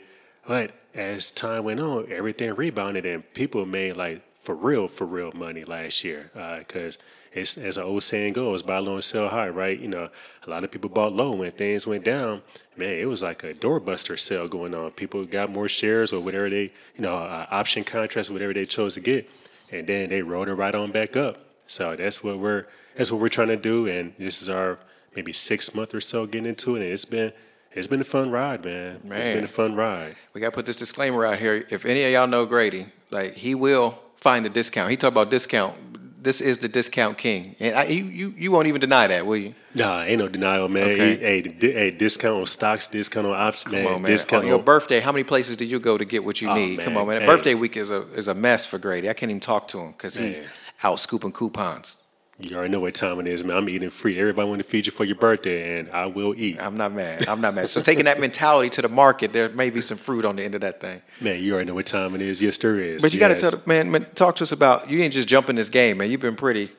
But 0.47 0.71
as 0.93 1.31
time 1.31 1.63
went 1.63 1.79
on, 1.79 2.11
everything 2.11 2.53
rebounded 2.53 3.05
and 3.05 3.31
people 3.33 3.65
made 3.65 3.95
like 3.95 4.21
for 4.43 4.55
real, 4.55 4.87
for 4.87 5.05
real 5.05 5.31
money 5.33 5.63
last 5.63 6.03
year. 6.03 6.29
Because 6.59 6.97
it's 7.33 7.57
as 7.57 7.77
an 7.77 7.83
old 7.83 8.03
saying 8.03 8.33
goes, 8.33 8.61
buy 8.61 8.77
low 8.77 8.95
and 8.95 9.03
sell 9.03 9.29
high, 9.29 9.49
right? 9.49 9.79
You 9.79 9.87
know, 9.87 10.09
a 10.45 10.49
lot 10.49 10.63
of 10.63 10.71
people 10.71 10.89
bought 10.89 11.13
low 11.13 11.31
when 11.31 11.51
things 11.51 11.87
went 11.87 12.03
down. 12.03 12.41
Man, 12.77 12.97
it 12.99 13.05
was 13.05 13.21
like 13.21 13.43
a 13.43 13.53
doorbuster 13.53 14.19
sale 14.19 14.47
going 14.47 14.73
on. 14.73 14.91
People 14.91 15.25
got 15.25 15.51
more 15.51 15.69
shares 15.69 16.11
or 16.13 16.19
whatever 16.19 16.49
they, 16.49 16.71
you 16.95 17.01
know, 17.01 17.15
uh, 17.15 17.47
option 17.49 17.83
contracts, 17.83 18.29
whatever 18.29 18.53
they 18.53 18.65
chose 18.65 18.95
to 18.95 18.99
get, 18.99 19.29
and 19.71 19.87
then 19.87 20.09
they 20.09 20.21
rode 20.21 20.49
it 20.49 20.53
right 20.53 20.73
on 20.75 20.91
back 20.91 21.15
up. 21.15 21.37
So 21.65 21.95
that's 21.95 22.23
what 22.23 22.39
we're 22.39 22.65
that's 22.95 23.11
what 23.11 23.21
we're 23.21 23.29
trying 23.29 23.47
to 23.47 23.57
do, 23.57 23.87
and 23.87 24.13
this 24.17 24.41
is 24.41 24.49
our 24.49 24.79
maybe 25.15 25.33
six 25.33 25.73
month 25.73 25.93
or 25.93 26.01
so 26.01 26.25
getting 26.25 26.47
into 26.47 26.75
it, 26.75 26.81
and 26.81 26.91
it's 26.91 27.05
been 27.05 27.31
it's 27.71 27.87
been 27.87 28.01
a 28.01 28.05
fun 28.05 28.29
ride, 28.29 28.63
man. 28.65 29.01
It's 29.19 29.27
been 29.29 29.43
a 29.43 29.47
fun 29.47 29.75
ride. 29.75 30.15
We 30.33 30.41
got 30.41 30.47
to 30.47 30.51
put 30.51 30.65
this 30.65 30.77
disclaimer 30.77 31.25
out 31.25 31.39
here. 31.39 31.65
If 31.69 31.85
any 31.85 32.03
of 32.03 32.11
y'all 32.11 32.27
know 32.27 32.45
Grady, 32.45 32.87
like 33.09 33.33
he 33.35 33.55
will 33.55 33.99
find 34.15 34.45
the 34.45 34.49
discount. 34.49 34.91
He 34.91 34.97
talk 34.97 35.11
about 35.11 35.31
discount. 35.31 35.75
This 36.23 36.39
is 36.39 36.59
the 36.59 36.69
discount 36.69 37.17
king, 37.17 37.57
and 37.59 37.75
I, 37.75 37.83
you, 37.83 38.05
you 38.05 38.33
you 38.37 38.49
won't 38.49 38.67
even 38.67 38.79
deny 38.79 39.07
that, 39.07 39.25
will 39.25 39.35
you? 39.35 39.55
Nah, 39.75 40.03
ain't 40.03 40.19
no 40.19 40.29
denial, 40.29 40.69
man. 40.69 40.91
Okay. 40.91 41.17
Hey, 41.17 41.41
di- 41.41 41.73
hey, 41.73 41.91
discount 41.91 42.39
on 42.39 42.45
stocks, 42.45 42.87
discount 42.87 43.27
on 43.27 43.33
options, 43.33 43.73
man. 43.73 43.83
Come 43.83 43.95
on, 43.95 44.01
man. 44.03 44.11
Discount 44.11 44.43
on 44.43 44.47
your 44.49 44.59
birthday, 44.59 45.01
how 45.01 45.11
many 45.11 45.25
places 45.25 45.57
do 45.57 45.65
you 45.65 45.81
go 45.81 45.97
to 45.97 46.05
get 46.05 46.23
what 46.23 46.41
you 46.41 46.49
Oh, 46.49 46.55
need? 46.55 46.79
Come 46.79 46.95
on, 46.95 47.07
man. 47.07 47.21
Hey. 47.21 47.27
Birthday 47.27 47.55
week 47.55 47.75
is 47.75 47.91
a 47.91 48.03
is 48.13 48.29
a 48.29 48.33
mess 48.33 48.65
for 48.65 48.77
Grady. 48.79 49.09
I 49.09 49.13
can't 49.13 49.31
even 49.31 49.41
talk 49.41 49.67
to 49.69 49.79
him 49.79 49.91
because 49.91 50.15
he 50.15 50.37
out 50.81 51.01
scooping 51.01 51.33
coupons. 51.33 51.97
You 52.43 52.57
already 52.57 52.71
know 52.71 52.81
what 52.81 52.93
time 52.93 53.19
it 53.21 53.27
is, 53.27 53.43
man. 53.43 53.55
I'm 53.55 53.69
eating 53.69 53.89
free. 53.89 54.19
Everybody 54.19 54.49
want 54.49 54.61
to 54.61 54.67
feed 54.67 54.85
you 54.85 54.91
for 54.91 55.05
your 55.05 55.15
birthday, 55.15 55.79
and 55.79 55.89
I 55.91 56.07
will 56.07 56.35
eat. 56.35 56.59
I'm 56.59 56.75
not 56.75 56.91
mad. 56.91 57.27
I'm 57.27 57.39
not 57.39 57.55
mad. 57.55 57.69
So 57.69 57.81
taking 57.81 58.05
that 58.05 58.19
mentality 58.19 58.69
to 58.71 58.81
the 58.81 58.89
market, 58.89 59.31
there 59.31 59.47
may 59.49 59.69
be 59.69 59.79
some 59.79 59.97
fruit 59.97 60.25
on 60.25 60.35
the 60.35 60.43
end 60.43 60.53
of 60.53 60.61
that 60.61 60.81
thing. 60.81 61.01
Man, 61.21 61.41
you 61.41 61.53
already 61.53 61.69
know 61.69 61.75
what 61.75 61.85
time 61.85 62.15
it 62.15 62.21
is. 62.21 62.41
Yes, 62.41 62.57
there 62.57 62.79
is. 62.79 63.01
But 63.01 63.13
you 63.13 63.19
got 63.19 63.29
to 63.29 63.35
tell 63.35 63.51
the 63.51 63.61
man, 63.65 63.91
man, 63.91 64.07
talk 64.13 64.35
to 64.37 64.43
us 64.43 64.51
about 64.51 64.89
you 64.89 64.97
didn't 64.97 65.13
just 65.13 65.27
jump 65.27 65.49
in 65.49 65.55
this 65.55 65.69
game, 65.69 65.97
man. 65.97 66.11
You've 66.11 66.19
been 66.19 66.35
pretty. 66.35 66.69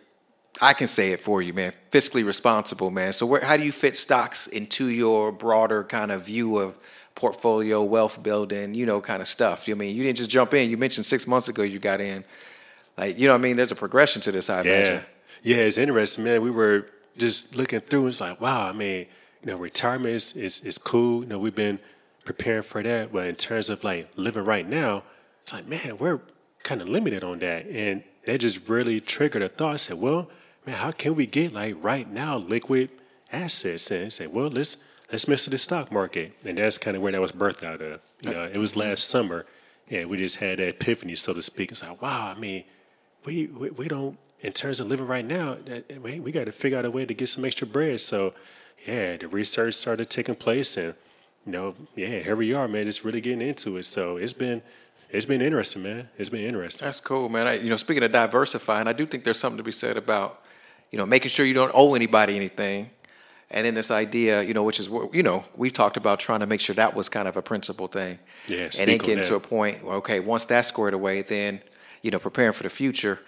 I 0.61 0.73
can 0.75 0.87
say 0.87 1.13
it 1.13 1.21
for 1.21 1.41
you, 1.43 1.53
man. 1.53 1.73
Fiscally 1.91 2.25
responsible, 2.25 2.91
man. 2.91 3.13
So 3.13 3.27
where, 3.27 3.45
how 3.45 3.57
do 3.57 3.65
you 3.65 3.73
fit 3.73 3.97
stocks 3.97 4.47
into 4.47 4.89
your 4.89 5.33
broader 5.33 5.83
kind 5.83 6.13
of 6.13 6.27
view 6.27 6.59
of 6.59 6.77
portfolio 7.15 7.83
wealth 7.83 8.23
building, 8.23 8.75
you 8.75 8.87
know, 8.87 9.01
kind 9.01 9.23
of 9.23 9.29
stuff? 9.29 9.67
You 9.67 9.75
know 9.75 9.79
I 9.79 9.87
mean 9.87 9.97
you 9.97 10.03
didn't 10.03 10.19
just 10.19 10.31
jump 10.31 10.53
in. 10.53 10.69
You 10.69 10.77
mentioned 10.77 11.07
six 11.07 11.27
months 11.27 11.49
ago 11.49 11.63
you 11.63 11.79
got 11.79 12.01
in. 12.01 12.25
Like 12.99 13.19
you 13.19 13.27
know 13.27 13.33
what 13.33 13.41
I 13.41 13.43
mean? 13.43 13.57
There's 13.57 13.73
a 13.73 13.77
progression 13.77 14.21
to 14.23 14.33
this. 14.33 14.49
I 14.51 14.63
Yeah, 14.63 14.75
imagine. 14.75 15.05
Yeah, 15.45 15.59
it's 15.59 15.79
interesting, 15.79 16.25
man. 16.25 16.43
We 16.43 16.51
were 16.51 16.87
just 17.19 17.55
looking 17.55 17.81
through. 17.81 18.01
And 18.01 18.09
it's 18.09 18.21
like, 18.21 18.41
wow. 18.41 18.67
I 18.67 18.73
mean, 18.73 19.07
you 19.43 19.47
know, 19.47 19.57
retirement 19.57 20.15
is 20.15 20.35
is, 20.35 20.61
is 20.63 20.79
cool. 20.79 21.21
You 21.23 21.29
know, 21.29 21.39
we've 21.39 21.55
been 21.55 21.79
preparing 22.25 22.63
for 22.63 22.83
that. 22.83 23.13
But 23.13 23.27
in 23.27 23.37
terms 23.37 23.69
of 23.69 23.85
like 23.85 24.11
living 24.17 24.45
right 24.45 24.69
now, 24.69 25.05
it's 25.43 25.53
like, 25.53 25.69
man, 25.69 25.99
we're 25.99 26.21
kind 26.63 26.81
of 26.81 26.89
limited 26.89 27.23
on 27.23 27.39
that, 27.41 27.67
and 27.67 28.03
that 28.25 28.39
just 28.39 28.67
really 28.69 28.99
triggered 29.01 29.43
a 29.43 29.51
thought. 29.51 29.75
I 29.75 29.77
said, 29.77 29.99
well, 29.99 30.31
man, 30.67 30.77
how 30.77 30.91
can 30.91 31.15
we 31.15 31.27
get 31.27 31.53
like 31.53 31.77
right 31.83 32.11
now 32.11 32.39
liquid 32.39 32.89
assets? 33.31 33.91
And 33.91 34.07
I 34.07 34.09
said, 34.09 34.33
well, 34.33 34.49
let's 34.49 34.79
let's 35.13 35.29
mess 35.29 35.45
with 35.45 35.53
the 35.53 35.59
stock 35.59 35.93
market, 35.93 36.33
and 36.43 36.57
that's 36.57 36.79
kind 36.79 36.97
of 36.97 37.03
where 37.03 37.13
that 37.13 37.21
was 37.21 37.33
birthed 37.33 37.63
out 37.63 37.83
of. 37.83 38.01
You 38.23 38.33
know, 38.33 38.45
it 38.45 38.57
was 38.57 38.71
mm-hmm. 38.71 38.81
last 38.81 39.09
summer, 39.09 39.45
and 39.91 40.09
we 40.09 40.17
just 40.17 40.37
had 40.37 40.59
that 40.59 40.69
epiphany, 40.69 41.15
so 41.17 41.35
to 41.35 41.43
speak. 41.43 41.71
It's 41.71 41.83
like, 41.83 42.01
wow. 42.01 42.33
I 42.35 42.41
mean 42.41 42.65
we, 43.25 43.47
we 43.47 43.71
we 43.71 43.89
don't 43.89 44.19
in 44.45 44.53
terms 44.53 44.79
of 44.79 44.87
living 44.87 45.07
right 45.07 45.25
now 45.25 45.57
we, 46.03 46.21
we 46.21 46.31
got 46.31 46.45
to 46.45 46.53
figure 46.53 46.79
out 46.79 46.85
a 46.85 46.91
way 46.91 47.05
to 47.05 47.15
get 47.15 47.29
some 47.29 47.45
extra 47.45 47.67
bread 47.67 48.01
so 48.01 48.35
yeah 48.87 49.17
the 49.17 49.27
research 49.27 49.75
started 49.75 50.09
taking 50.11 50.35
place 50.35 50.77
and 50.77 50.95
you 51.47 51.53
know 51.53 51.75
yeah 51.97 52.19
here 52.21 52.37
we 52.37 52.53
are 52.53 52.69
man 52.69 52.85
just 52.85 53.03
really 53.05 53.21
getting 53.21 53.41
into 53.41 53.77
it 53.79 53.85
so 53.85 54.17
it's 54.19 54.35
been 54.35 54.63
it's 55.11 55.27
been 55.27 55.41
interesting 55.41 55.83
man 55.83 56.09
it's 56.19 56.29
been 56.29 56.45
interesting 56.45 56.85
That's 56.85 57.01
cool, 57.01 57.29
man. 57.29 57.47
I, 57.47 57.55
you 57.55 57.71
know, 57.71 57.77
speaking 57.77 58.03
of 58.03 58.13
diversifying, 58.13 58.87
I 58.89 58.93
do 58.93 59.07
think 59.07 59.25
there's 59.25 59.39
something 59.39 59.59
to 59.59 59.63
be 59.63 59.71
said 59.73 59.97
about, 59.97 60.43
you 60.91 60.99
know, 60.99 61.07
making 61.07 61.31
sure 61.31 61.47
you 61.47 61.55
don't 61.55 61.71
owe 61.73 61.95
anybody 61.95 62.35
anything, 62.37 62.91
and 63.51 63.65
then 63.65 63.75
this 63.75 63.91
idea, 63.91 64.43
you 64.43 64.55
know, 64.55 64.65
which 64.65 64.81
is 64.81 64.91
what 64.91 65.15
you 65.15 65.23
know 65.23 65.45
we've 65.57 65.73
talked 65.73 65.97
about 65.97 66.19
trying 66.19 66.41
to 66.41 66.47
make 66.47 66.61
sure 66.61 66.75
that 66.75 66.95
was 66.95 67.09
kind 67.09 67.29
of 67.29 67.37
a 67.37 67.43
principal 67.43 67.87
thing. 67.87 68.19
Yeah, 68.49 68.65
and 68.81 68.89
then 68.91 68.99
getting 68.99 69.23
to 69.25 69.37
a 69.37 69.41
point, 69.41 69.85
where, 69.85 69.97
okay, 69.97 70.19
once 70.21 70.47
that's 70.47 70.69
squared 70.69 70.95
away, 70.95 71.23
then 71.23 71.61
you 72.03 72.11
know, 72.11 72.19
preparing 72.19 72.53
for 72.53 72.65
the 72.65 72.71
future. 72.71 73.21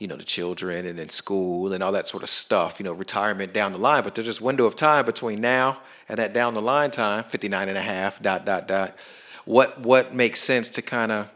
You 0.00 0.08
know, 0.08 0.16
the 0.16 0.24
children 0.24 0.86
and 0.86 0.98
then 0.98 1.08
school 1.08 1.72
and 1.72 1.82
all 1.84 1.92
that 1.92 2.08
sort 2.08 2.24
of 2.24 2.28
stuff, 2.28 2.80
you 2.80 2.84
know, 2.84 2.92
retirement 2.92 3.52
down 3.52 3.70
the 3.70 3.78
line. 3.78 4.02
But 4.02 4.16
there's 4.16 4.26
this 4.26 4.40
window 4.40 4.66
of 4.66 4.74
time 4.74 5.06
between 5.06 5.40
now 5.40 5.78
and 6.08 6.18
that 6.18 6.32
down 6.32 6.54
the 6.54 6.62
line 6.62 6.90
time, 6.90 7.22
59 7.24 7.68
and 7.68 7.78
a 7.78 7.82
half, 7.82 8.20
dot, 8.20 8.44
dot, 8.44 8.66
dot. 8.66 8.96
What, 9.44 9.78
what 9.80 10.12
makes 10.12 10.40
sense 10.40 10.68
to 10.70 10.82
kind 10.82 11.12
of 11.12 11.30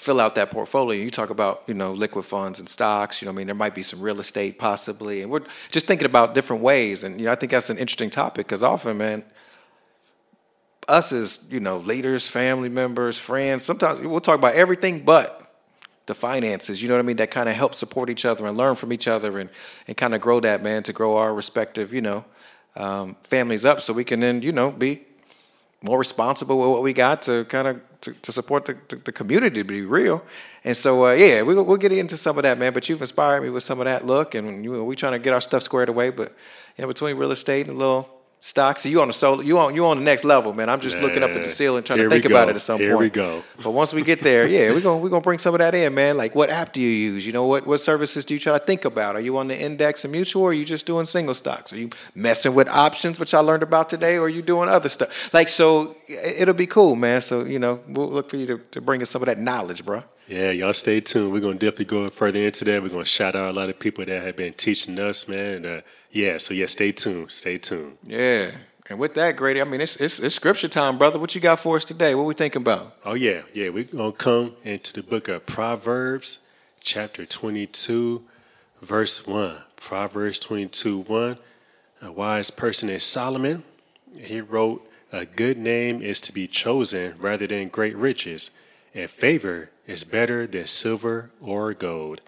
fill 0.00 0.20
out 0.20 0.34
that 0.34 0.50
portfolio. 0.50 1.02
You 1.02 1.10
talk 1.10 1.30
about, 1.30 1.62
you 1.66 1.74
know, 1.74 1.92
liquid 1.92 2.24
funds 2.24 2.58
and 2.58 2.68
stocks, 2.68 3.20
you 3.20 3.26
know, 3.26 3.32
I 3.32 3.34
mean, 3.34 3.46
there 3.46 3.54
might 3.54 3.74
be 3.74 3.82
some 3.82 4.00
real 4.00 4.18
estate 4.18 4.58
possibly. 4.58 5.22
And 5.22 5.30
we're 5.30 5.42
just 5.70 5.86
thinking 5.86 6.06
about 6.06 6.34
different 6.34 6.62
ways. 6.62 7.04
And, 7.04 7.20
you 7.20 7.26
know, 7.26 7.32
I 7.32 7.34
think 7.34 7.52
that's 7.52 7.70
an 7.70 7.78
interesting 7.78 8.10
topic 8.10 8.46
because 8.46 8.62
often, 8.62 8.98
man, 8.98 9.24
us 10.88 11.12
as, 11.12 11.44
you 11.50 11.60
know, 11.60 11.78
leaders, 11.78 12.26
family 12.26 12.68
members, 12.68 13.18
friends, 13.18 13.62
sometimes 13.62 14.00
we'll 14.00 14.20
talk 14.20 14.38
about 14.38 14.54
everything 14.54 15.00
but 15.04 15.49
the 16.06 16.14
finances. 16.14 16.82
You 16.82 16.88
know 16.88 16.94
what 16.94 17.04
I 17.04 17.06
mean? 17.06 17.16
That 17.16 17.30
kind 17.30 17.48
of 17.48 17.54
help 17.54 17.74
support 17.74 18.10
each 18.10 18.24
other 18.24 18.46
and 18.46 18.56
learn 18.56 18.74
from 18.74 18.92
each 18.92 19.08
other 19.08 19.38
and 19.38 19.50
and 19.86 19.96
kind 19.96 20.14
of 20.14 20.20
grow 20.20 20.40
that 20.40 20.62
man 20.62 20.82
to 20.84 20.92
grow 20.92 21.16
our 21.16 21.32
respective 21.34 21.92
you 21.92 22.00
know 22.00 22.24
um, 22.76 23.16
families 23.22 23.64
up, 23.64 23.80
so 23.80 23.92
we 23.92 24.04
can 24.04 24.20
then 24.20 24.42
you 24.42 24.52
know 24.52 24.70
be 24.70 25.02
more 25.82 25.98
responsible 25.98 26.58
with 26.58 26.68
what 26.70 26.82
we 26.82 26.92
got 26.92 27.22
to 27.22 27.44
kind 27.46 27.66
of 27.66 27.80
to, 28.02 28.12
to 28.14 28.32
support 28.32 28.64
the, 28.64 28.96
the, 29.04 29.12
community 29.12 29.60
to 29.60 29.64
be 29.64 29.82
real. 29.82 30.22
And 30.64 30.76
so, 30.76 31.06
uh, 31.06 31.12
yeah, 31.12 31.42
we, 31.42 31.54
we'll 31.54 31.76
get 31.76 31.92
into 31.92 32.16
some 32.16 32.38
of 32.38 32.44
that, 32.44 32.58
man. 32.58 32.72
But 32.72 32.88
you've 32.88 33.00
inspired 33.00 33.42
me 33.42 33.50
with 33.50 33.62
some 33.62 33.78
of 33.78 33.84
that 33.84 34.06
look, 34.06 34.34
and 34.34 34.64
you 34.64 34.72
know, 34.72 34.84
we 34.84 34.96
trying 34.96 35.12
to 35.12 35.18
get 35.18 35.32
our 35.32 35.40
stuff 35.40 35.62
squared 35.62 35.88
away. 35.88 36.10
But 36.10 36.34
you 36.76 36.82
know, 36.82 36.88
between 36.88 37.16
real 37.16 37.30
estate 37.30 37.66
and 37.66 37.76
a 37.76 37.78
little 37.78 38.19
stocks, 38.40 38.84
you 38.86 39.00
on 39.00 39.06
the 39.08 39.12
solo, 39.12 39.42
you 39.42 39.58
on 39.58 39.74
you 39.74 39.86
on 39.86 39.98
the 39.98 40.02
next 40.02 40.24
level, 40.24 40.52
man. 40.52 40.68
I'm 40.68 40.80
just 40.80 40.98
looking 40.98 41.22
up 41.22 41.30
at 41.30 41.42
the 41.42 41.48
ceiling, 41.48 41.84
trying 41.84 41.98
Here 41.98 42.08
to 42.08 42.14
think 42.14 42.24
about 42.24 42.48
it 42.48 42.56
at 42.56 42.62
some 42.62 42.78
Here 42.78 42.90
point. 42.90 43.00
we 43.00 43.10
go. 43.10 43.44
But 43.62 43.70
once 43.70 43.92
we 43.92 44.02
get 44.02 44.20
there, 44.20 44.46
yeah, 44.48 44.70
we're 44.70 44.80
gonna 44.80 44.98
we're 44.98 45.10
gonna 45.10 45.20
bring 45.20 45.38
some 45.38 45.54
of 45.54 45.58
that 45.58 45.74
in, 45.74 45.94
man. 45.94 46.16
Like, 46.16 46.34
what 46.34 46.50
app 46.50 46.72
do 46.72 46.80
you 46.80 46.88
use? 46.88 47.26
You 47.26 47.32
know, 47.32 47.46
what 47.46 47.66
what 47.66 47.78
services 47.78 48.24
do 48.24 48.34
you 48.34 48.40
try 48.40 48.58
to 48.58 48.64
think 48.64 48.84
about? 48.84 49.14
Are 49.14 49.20
you 49.20 49.36
on 49.38 49.48
the 49.48 49.58
index 49.58 50.04
and 50.04 50.12
mutual, 50.12 50.42
or 50.42 50.50
are 50.50 50.54
you 50.54 50.64
just 50.64 50.86
doing 50.86 51.04
single 51.04 51.34
stocks? 51.34 51.72
Are 51.72 51.78
you 51.78 51.90
messing 52.14 52.54
with 52.54 52.68
options, 52.68 53.20
which 53.20 53.34
I 53.34 53.40
learned 53.40 53.62
about 53.62 53.88
today, 53.88 54.16
or 54.16 54.22
are 54.22 54.28
you 54.28 54.42
doing 54.42 54.68
other 54.68 54.88
stuff? 54.88 55.32
Like, 55.32 55.48
so 55.48 55.96
it'll 56.08 56.54
be 56.54 56.66
cool, 56.66 56.96
man. 56.96 57.20
So 57.20 57.44
you 57.44 57.58
know, 57.58 57.80
we'll 57.88 58.10
look 58.10 58.30
for 58.30 58.36
you 58.36 58.46
to, 58.46 58.58
to 58.72 58.80
bring 58.80 59.02
us 59.02 59.10
some 59.10 59.22
of 59.22 59.26
that 59.26 59.38
knowledge, 59.38 59.84
bro. 59.84 60.02
Yeah, 60.30 60.52
y'all 60.52 60.72
stay 60.72 61.00
tuned. 61.00 61.32
We're 61.32 61.40
gonna 61.40 61.54
definitely 61.54 61.86
go 61.86 62.06
further 62.06 62.38
into 62.38 62.64
that. 62.66 62.80
We're 62.80 62.88
gonna 62.88 63.04
shout 63.04 63.34
out 63.34 63.50
a 63.50 63.58
lot 63.58 63.68
of 63.68 63.80
people 63.80 64.04
that 64.04 64.22
have 64.22 64.36
been 64.36 64.52
teaching 64.52 64.96
us, 65.00 65.26
man. 65.26 65.56
And, 65.56 65.66
uh, 65.66 65.80
yeah, 66.12 66.38
so 66.38 66.54
yeah, 66.54 66.66
stay 66.66 66.92
tuned. 66.92 67.32
Stay 67.32 67.58
tuned. 67.58 67.98
Yeah. 68.04 68.52
And 68.88 69.00
with 69.00 69.14
that, 69.14 69.34
Grady, 69.34 69.60
I 69.60 69.64
mean, 69.64 69.80
it's, 69.80 69.96
it's 69.96 70.20
it's 70.20 70.36
scripture 70.36 70.68
time, 70.68 70.98
brother. 70.98 71.18
What 71.18 71.34
you 71.34 71.40
got 71.40 71.58
for 71.58 71.74
us 71.74 71.84
today? 71.84 72.14
What 72.14 72.26
we 72.26 72.34
thinking 72.34 72.62
about? 72.62 72.96
Oh 73.04 73.14
yeah, 73.14 73.42
yeah. 73.54 73.70
We're 73.70 73.82
gonna 73.82 74.12
come 74.12 74.54
into 74.62 74.92
the 74.92 75.02
book 75.02 75.26
of 75.26 75.46
Proverbs, 75.46 76.38
chapter 76.80 77.26
twenty-two, 77.26 78.22
verse 78.82 79.26
one. 79.26 79.56
Proverbs 79.74 80.38
twenty-two, 80.38 81.00
one. 81.00 81.38
A 82.00 82.12
wise 82.12 82.52
person 82.52 82.88
is 82.88 83.02
Solomon. 83.02 83.64
He 84.16 84.40
wrote, 84.40 84.88
"A 85.12 85.26
good 85.26 85.58
name 85.58 86.02
is 86.02 86.20
to 86.20 86.32
be 86.32 86.46
chosen 86.46 87.16
rather 87.18 87.48
than 87.48 87.68
great 87.68 87.96
riches, 87.96 88.52
and 88.94 89.10
favor 89.10 89.70
is 89.90 90.04
better 90.04 90.46
than 90.46 90.66
silver 90.66 91.30
or 91.40 91.74
gold." 91.74 92.20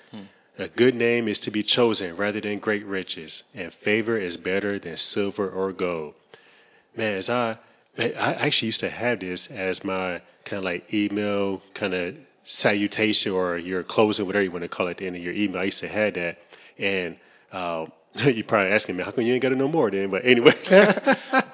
A 0.59 0.69
good 0.69 0.95
name 0.95 1.29
is 1.29 1.41
to 1.41 1.51
be 1.51 1.63
chosen 1.63 2.15
rather 2.15 2.39
than 2.41 2.59
great 2.59 2.85
riches, 2.85 3.43
and 3.55 3.73
favor 3.73 4.19
is 4.19 4.37
better 4.37 4.79
than 4.79 4.99
silver 4.99 5.49
or 5.49 5.73
gold. 5.73 6.13
Man, 6.95 7.15
as 7.15 7.31
I, 7.31 7.57
man, 7.97 8.13
I 8.19 8.35
actually 8.35 8.67
used 8.67 8.81
to 8.81 8.91
have 8.91 9.21
this 9.21 9.51
as 9.51 9.83
my 9.83 10.21
kind 10.45 10.59
of 10.59 10.65
like 10.65 10.93
email 10.93 11.63
kind 11.73 11.95
of 11.95 12.19
salutation 12.45 13.33
or 13.33 13.57
your 13.57 13.83
closing, 13.83 14.27
whatever 14.27 14.43
you 14.45 14.51
want 14.51 14.63
to 14.63 14.69
call 14.69 14.89
it 14.89 14.93
at 14.93 14.97
the 14.99 15.07
end 15.07 15.17
of 15.17 15.23
your 15.23 15.33
email. 15.33 15.61
I 15.63 15.65
used 15.65 15.79
to 15.81 15.89
have 15.89 16.15
that. 16.15 16.39
And 16.79 17.17
uh, 17.53 17.87
you're 18.25 18.45
probably 18.45 18.73
asking 18.73 18.97
me, 18.97 19.05
how 19.05 19.11
come 19.11 19.25
you 19.25 19.33
ain't 19.33 19.43
got 19.43 19.53
it 19.53 19.59
no 19.59 19.69
more 19.69 19.91
then? 19.91 20.11
But 20.11 20.25
anyway, 20.27 20.53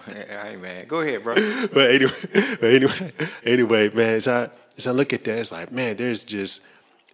Hey, 0.08 0.56
man, 0.56 0.86
go 0.88 1.00
ahead, 1.00 1.22
bro. 1.22 1.34
but 1.72 1.90
anyway, 1.90 2.12
but 2.60 2.64
anyway, 2.64 3.12
anyway, 3.44 3.90
man, 3.90 4.14
as 4.14 4.26
I 4.26 4.50
as 4.78 4.86
I 4.86 4.92
look 4.92 5.12
at 5.12 5.24
that, 5.24 5.38
it's 5.38 5.52
like, 5.52 5.72
man, 5.72 5.96
there's 5.96 6.24
just 6.24 6.62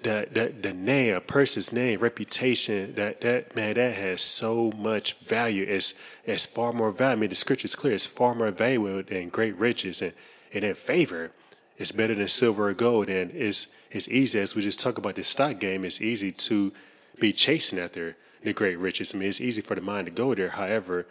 the 0.02 0.28
the 0.30 0.54
the 0.60 0.72
name, 0.74 1.14
a 1.14 1.20
person's 1.20 1.72
name, 1.72 2.00
reputation, 2.00 2.94
that 2.94 3.22
that 3.22 3.56
man, 3.56 3.74
that 3.74 3.94
has 3.96 4.22
so 4.22 4.70
much 4.76 5.14
value. 5.14 5.64
It's 5.66 5.94
it's 6.24 6.46
far 6.46 6.72
more 6.72 6.90
value. 6.90 7.16
I 7.16 7.20
mean, 7.20 7.30
the 7.30 7.36
scripture 7.36 7.66
is 7.66 7.74
clear. 7.74 7.94
It's 7.94 8.06
far 8.06 8.34
more 8.34 8.50
valuable 8.50 9.02
than 9.02 9.30
great 9.30 9.56
riches, 9.56 10.02
and 10.02 10.12
and 10.52 10.62
that 10.62 10.76
favor 10.76 11.32
It's 11.76 11.90
better 11.92 12.14
than 12.14 12.28
silver 12.28 12.68
or 12.68 12.74
gold. 12.74 13.08
And 13.08 13.30
it's 13.32 13.66
it's 13.90 14.08
easy 14.08 14.40
as 14.40 14.54
we 14.54 14.62
just 14.62 14.80
talk 14.80 14.98
about 14.98 15.16
this 15.16 15.28
stock 15.28 15.58
game. 15.58 15.84
It's 15.84 16.00
easy 16.00 16.32
to 16.32 16.72
be 17.18 17.32
chasing 17.32 17.78
after 17.78 18.16
the 18.42 18.52
great 18.52 18.78
riches. 18.78 19.14
I 19.14 19.18
mean, 19.18 19.28
it's 19.28 19.40
easy 19.40 19.62
for 19.62 19.74
the 19.74 19.80
mind 19.80 20.06
to 20.06 20.12
go 20.12 20.34
there. 20.34 20.50
However, 20.50 21.06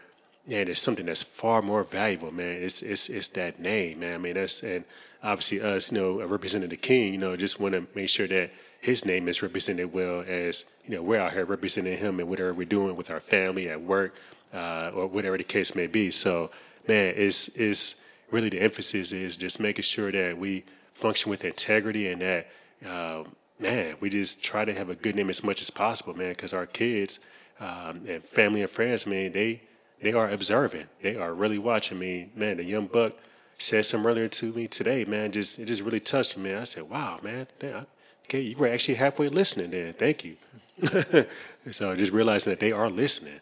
and 0.50 0.70
it's 0.70 0.82
something 0.82 1.06
that's 1.06 1.24
far 1.24 1.62
more 1.62 1.84
valuable, 1.84 2.32
man. 2.32 2.62
It's 2.62 2.82
it's 2.82 3.10
it's 3.10 3.30
that 3.30 3.60
name, 3.60 4.00
man. 4.00 4.16
I 4.16 4.18
mean, 4.18 4.36
that's 4.36 4.63
and 4.63 4.86
obviously 5.23 5.62
us, 5.62 5.91
you 5.91 5.99
know, 5.99 6.25
representing 6.27 6.69
the 6.69 6.77
king, 6.77 7.13
you 7.13 7.19
know, 7.19 7.36
just 7.36 7.59
want 7.59 7.73
to 7.73 7.88
make 7.95 8.09
sure 8.09 8.27
that 8.27 8.51
his 8.83 9.05
name 9.05 9.29
is 9.29 9.41
represented 9.41 9.93
well 9.93 10.25
as 10.27 10.65
you 10.86 10.93
know 10.93 11.01
we're 11.01 11.17
out 11.17 11.31
here 11.31 11.45
representing 11.45 11.97
him 11.97 12.19
and 12.19 12.27
whatever 12.27 12.53
we're 12.53 12.65
doing 12.65 12.97
with 12.97 13.09
our 13.09 13.21
family 13.21 13.69
at 13.69 13.81
work 13.81 14.13
uh, 14.53 14.91
or 14.93 15.07
whatever 15.07 15.38
the 15.38 15.43
case 15.43 15.73
may 15.73 15.88
be. 15.88 16.12
So, 16.12 16.51
man, 16.86 17.13
it's 17.15 17.47
it's 17.49 17.95
really 18.29 18.49
the 18.49 18.59
emphasis 18.59 19.13
is 19.13 19.38
just 19.38 19.59
making 19.59 19.83
sure 19.83 20.12
that 20.12 20.38
we 20.38 20.65
function 20.93 21.29
with 21.29 21.45
integrity 21.45 22.09
and 22.09 22.21
that. 22.21 22.47
Uh, 22.86 23.23
man, 23.57 23.95
we 24.01 24.09
just 24.09 24.43
try 24.43 24.65
to 24.65 24.73
have 24.73 24.89
a 24.89 24.95
good 24.95 25.15
name 25.15 25.29
as 25.29 25.41
much 25.41 25.62
as 25.62 25.69
possible, 25.69 26.13
man, 26.13 26.29
because 26.29 26.53
our 26.53 26.65
kids 26.65 27.21
um, 27.62 28.01
and 28.05 28.21
family 28.25 28.62
and 28.62 28.69
friends, 28.69 29.07
man, 29.07 29.31
they 29.31 29.62
they 30.01 30.12
are 30.12 30.29
observing. 30.29 30.88
They 31.01 31.15
are 31.15 31.33
really 31.33 31.57
watching 31.57 31.97
me. 31.97 32.31
Man, 32.36 32.57
the 32.57 32.65
young 32.65 32.88
buck 32.88 33.13
said 33.56 33.86
something 33.86 34.10
earlier 34.10 34.28
to 34.28 34.54
me 34.54 34.68
today, 34.68 35.06
man. 35.06 35.32
Just 35.32 35.60
it 35.60 35.66
just 35.66 35.82
really 35.82 36.00
touched 36.00 36.38
me. 36.38 36.54
I 36.54 36.63
said, 36.63 36.89
"Wow, 36.89 37.20
man, 37.22 37.48
damn, 37.60 37.86
okay, 38.26 38.42
you 38.42 38.58
were 38.58 38.68
actually 38.68 38.96
halfway 38.96 39.30
listening 39.30 39.72
then. 39.72 39.94
Thank 39.94 40.24
you." 40.24 40.38
so 41.72 41.96
just 41.96 42.12
realizing 42.12 42.52
that 42.52 42.60
they 42.60 42.72
are 42.72 42.89
listening. 42.89 43.39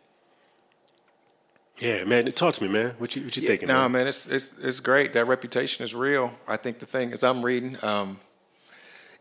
Yeah, 1.79 2.03
man, 2.03 2.31
talk 2.31 2.53
to 2.55 2.63
me, 2.63 2.69
man. 2.69 2.93
What 2.99 3.15
you 3.15 3.23
what 3.23 3.35
you 3.35 3.47
thinking? 3.47 3.67
No, 3.67 3.81
man? 3.83 3.91
man, 3.91 4.07
it's 4.07 4.27
it's 4.27 4.53
it's 4.59 4.79
great. 4.79 5.13
That 5.13 5.25
reputation 5.25 5.83
is 5.83 5.95
real. 5.95 6.31
I 6.47 6.57
think 6.57 6.79
the 6.79 6.85
thing 6.85 7.11
is, 7.11 7.23
I'm 7.23 7.43
reading. 7.43 7.77
Um, 7.83 8.19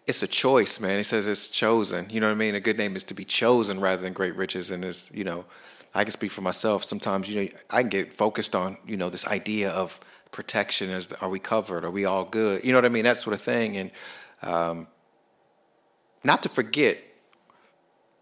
it's 0.06 0.22
a 0.22 0.26
choice, 0.26 0.80
man. 0.80 0.98
He 0.98 1.02
says 1.02 1.26
it's 1.26 1.48
chosen. 1.48 2.10
You 2.10 2.20
know 2.20 2.26
what 2.26 2.32
I 2.32 2.36
mean? 2.36 2.54
A 2.54 2.60
good 2.60 2.76
name 2.76 2.96
is 2.96 3.04
to 3.04 3.14
be 3.14 3.24
chosen 3.24 3.80
rather 3.80 4.02
than 4.02 4.12
great 4.12 4.36
riches. 4.36 4.70
And 4.70 4.84
is 4.84 5.08
you 5.12 5.24
know, 5.24 5.46
I 5.94 6.04
can 6.04 6.12
speak 6.12 6.32
for 6.32 6.42
myself. 6.42 6.84
Sometimes 6.84 7.30
you 7.30 7.42
know 7.42 7.48
I 7.70 7.80
can 7.80 7.88
get 7.88 8.12
focused 8.12 8.54
on 8.54 8.76
you 8.86 8.96
know 8.96 9.08
this 9.08 9.26
idea 9.26 9.70
of 9.70 9.98
protection. 10.32 10.90
Is 10.90 11.08
are 11.20 11.28
we 11.28 11.38
covered? 11.38 11.84
Are 11.84 11.90
we 11.90 12.04
all 12.04 12.24
good? 12.24 12.64
You 12.64 12.72
know 12.72 12.78
what 12.78 12.84
I 12.84 12.90
mean? 12.90 13.04
That 13.04 13.18
sort 13.18 13.34
of 13.34 13.40
thing. 13.40 13.76
And 13.76 13.90
um, 14.42 14.86
not 16.24 16.42
to 16.42 16.48
forget, 16.48 16.98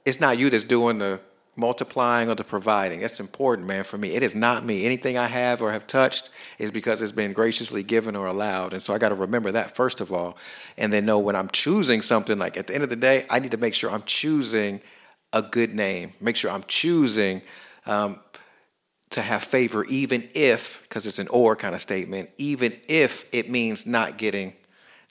it's 0.04 0.20
not 0.20 0.38
you 0.38 0.50
that's 0.50 0.64
doing 0.64 0.98
the 0.98 1.20
multiplying 1.58 2.30
or 2.30 2.36
the 2.36 2.44
providing. 2.44 3.00
That's 3.00 3.18
important, 3.18 3.66
man, 3.66 3.82
for 3.82 3.98
me. 3.98 4.14
It 4.14 4.22
is 4.22 4.34
not 4.34 4.64
me. 4.64 4.84
Anything 4.84 5.18
I 5.18 5.26
have 5.26 5.60
or 5.60 5.72
have 5.72 5.86
touched 5.86 6.30
is 6.58 6.70
because 6.70 7.02
it's 7.02 7.12
been 7.12 7.32
graciously 7.32 7.82
given 7.82 8.14
or 8.14 8.26
allowed. 8.26 8.72
And 8.72 8.80
so 8.80 8.94
I 8.94 8.98
got 8.98 9.08
to 9.08 9.16
remember 9.16 9.50
that 9.52 9.74
first 9.74 10.00
of 10.00 10.12
all. 10.12 10.38
And 10.76 10.92
then 10.92 11.04
know 11.04 11.18
when 11.18 11.34
I'm 11.34 11.48
choosing 11.48 12.00
something, 12.00 12.38
like 12.38 12.56
at 12.56 12.68
the 12.68 12.74
end 12.74 12.84
of 12.84 12.90
the 12.90 12.96
day, 12.96 13.26
I 13.28 13.40
need 13.40 13.50
to 13.50 13.56
make 13.56 13.74
sure 13.74 13.90
I'm 13.90 14.04
choosing 14.04 14.80
a 15.32 15.42
good 15.42 15.74
name. 15.74 16.12
Make 16.20 16.36
sure 16.36 16.50
I'm 16.50 16.64
choosing 16.68 17.42
um, 17.86 18.20
to 19.10 19.22
have 19.22 19.42
favor, 19.42 19.84
even 19.86 20.28
if, 20.34 20.82
because 20.82 21.06
it's 21.06 21.18
an 21.18 21.28
or 21.28 21.56
kind 21.56 21.74
of 21.74 21.80
statement, 21.80 22.30
even 22.36 22.76
if 22.88 23.24
it 23.32 23.50
means 23.50 23.86
not 23.86 24.18
getting 24.18 24.52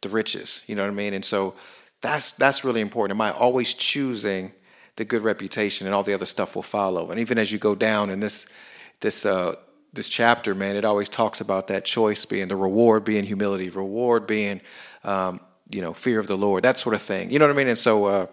the 0.04 0.10
riches. 0.10 0.64
You 0.68 0.76
know 0.76 0.84
what 0.84 0.92
I 0.92 0.96
mean? 0.96 1.14
And 1.14 1.26
so 1.26 1.56
that's 2.02 2.34
that's 2.34 2.64
really 2.64 2.82
important. 2.82 3.18
Am 3.18 3.22
I 3.22 3.32
always 3.32 3.74
choosing 3.74 4.52
the 4.98 5.06
good 5.06 5.24
reputation, 5.24 5.88
and 5.88 5.96
all 5.96 6.04
the 6.04 6.14
other 6.14 6.26
stuff 6.26 6.56
will 6.56 6.64
follow? 6.64 7.10
And 7.10 7.20
even 7.20 7.38
as 7.38 7.52
you 7.52 7.60
go 7.60 7.76
down 7.76 8.10
in 8.10 8.20
this 8.20 8.46
this 9.00 9.26
uh, 9.26 9.56
this 9.94 10.08
chapter, 10.08 10.54
man, 10.54 10.76
it 10.76 10.86
always 10.86 11.10
talks 11.10 11.42
about 11.42 11.68
that 11.68 11.86
choice 11.86 12.26
being 12.26 12.48
the 12.48 12.56
reward 12.56 13.04
being 13.04 13.24
humility, 13.24 13.70
reward 13.70 14.28
being 14.28 14.62
um, 15.04 15.40
you 15.70 15.82
know 15.82 15.94
fear 15.94 16.20
of 16.20 16.28
the 16.28 16.38
Lord, 16.38 16.64
that 16.64 16.78
sort 16.78 16.94
of 16.94 17.02
thing. 17.02 17.32
You 17.32 17.40
know 17.40 17.48
what 17.48 17.54
I 17.54 17.58
mean? 17.58 17.68
And 17.68 17.80
so 17.80 18.06
uh, 18.06 18.28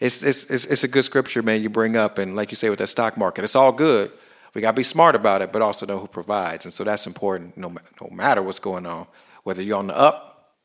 it's, 0.00 0.22
it's 0.22 0.44
it's 0.50 0.64
it's 0.64 0.84
a 0.84 0.88
good 0.88 1.04
scripture, 1.04 1.42
man. 1.42 1.62
You 1.62 1.68
bring 1.68 1.96
up, 1.96 2.16
and 2.16 2.34
like 2.34 2.50
you 2.50 2.56
say 2.56 2.70
with 2.70 2.78
that 2.78 2.88
stock 2.88 3.18
market, 3.18 3.44
it's 3.44 3.54
all 3.54 3.72
good. 3.72 4.10
We 4.54 4.60
got 4.60 4.72
to 4.72 4.76
be 4.76 4.82
smart 4.82 5.14
about 5.14 5.40
it, 5.42 5.52
but 5.52 5.62
also 5.62 5.86
know 5.86 5.98
who 5.98 6.08
provides, 6.08 6.64
and 6.64 6.72
so 6.72 6.84
that's 6.84 7.06
important. 7.06 7.56
No, 7.56 7.74
no 8.00 8.08
matter 8.10 8.42
what's 8.42 8.58
going 8.58 8.86
on, 8.86 9.06
whether 9.44 9.62
you're 9.62 9.78
on 9.78 9.86
the 9.86 9.96
up 9.96 10.56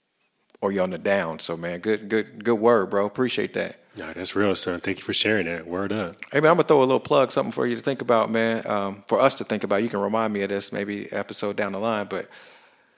or 0.62 0.72
you're 0.72 0.84
on 0.84 0.90
the 0.90 0.98
down. 0.98 1.40
So, 1.40 1.56
man, 1.56 1.80
good, 1.80 2.10
good, 2.10 2.44
good 2.44 2.56
word, 2.56 2.90
bro. 2.90 3.06
Appreciate 3.06 3.54
that. 3.54 3.80
No, 3.96 4.14
that's 4.14 4.36
real, 4.36 4.56
son. 4.56 4.80
Thank 4.80 5.00
you 5.00 5.04
for 5.04 5.14
sharing 5.14 5.46
that. 5.48 5.66
Word 5.66 5.92
up. 5.92 6.18
Hey, 6.32 6.40
man, 6.40 6.52
I'm 6.52 6.58
gonna 6.58 6.68
throw 6.68 6.80
a 6.80 6.82
little 6.82 7.00
plug, 7.00 7.32
something 7.32 7.52
for 7.52 7.66
you 7.66 7.76
to 7.76 7.82
think 7.82 8.02
about, 8.02 8.30
man. 8.30 8.68
Um, 8.68 9.04
for 9.08 9.20
us 9.20 9.36
to 9.36 9.44
think 9.44 9.64
about. 9.64 9.82
You 9.82 9.90
can 9.90 10.02
remind 10.02 10.34
me 10.34 10.44
of 10.44 10.50
this 10.50 10.72
maybe 10.72 11.12
episode 11.12 11.56
down 11.56 11.72
the 11.72 11.80
line, 11.80 12.08
but 12.08 12.30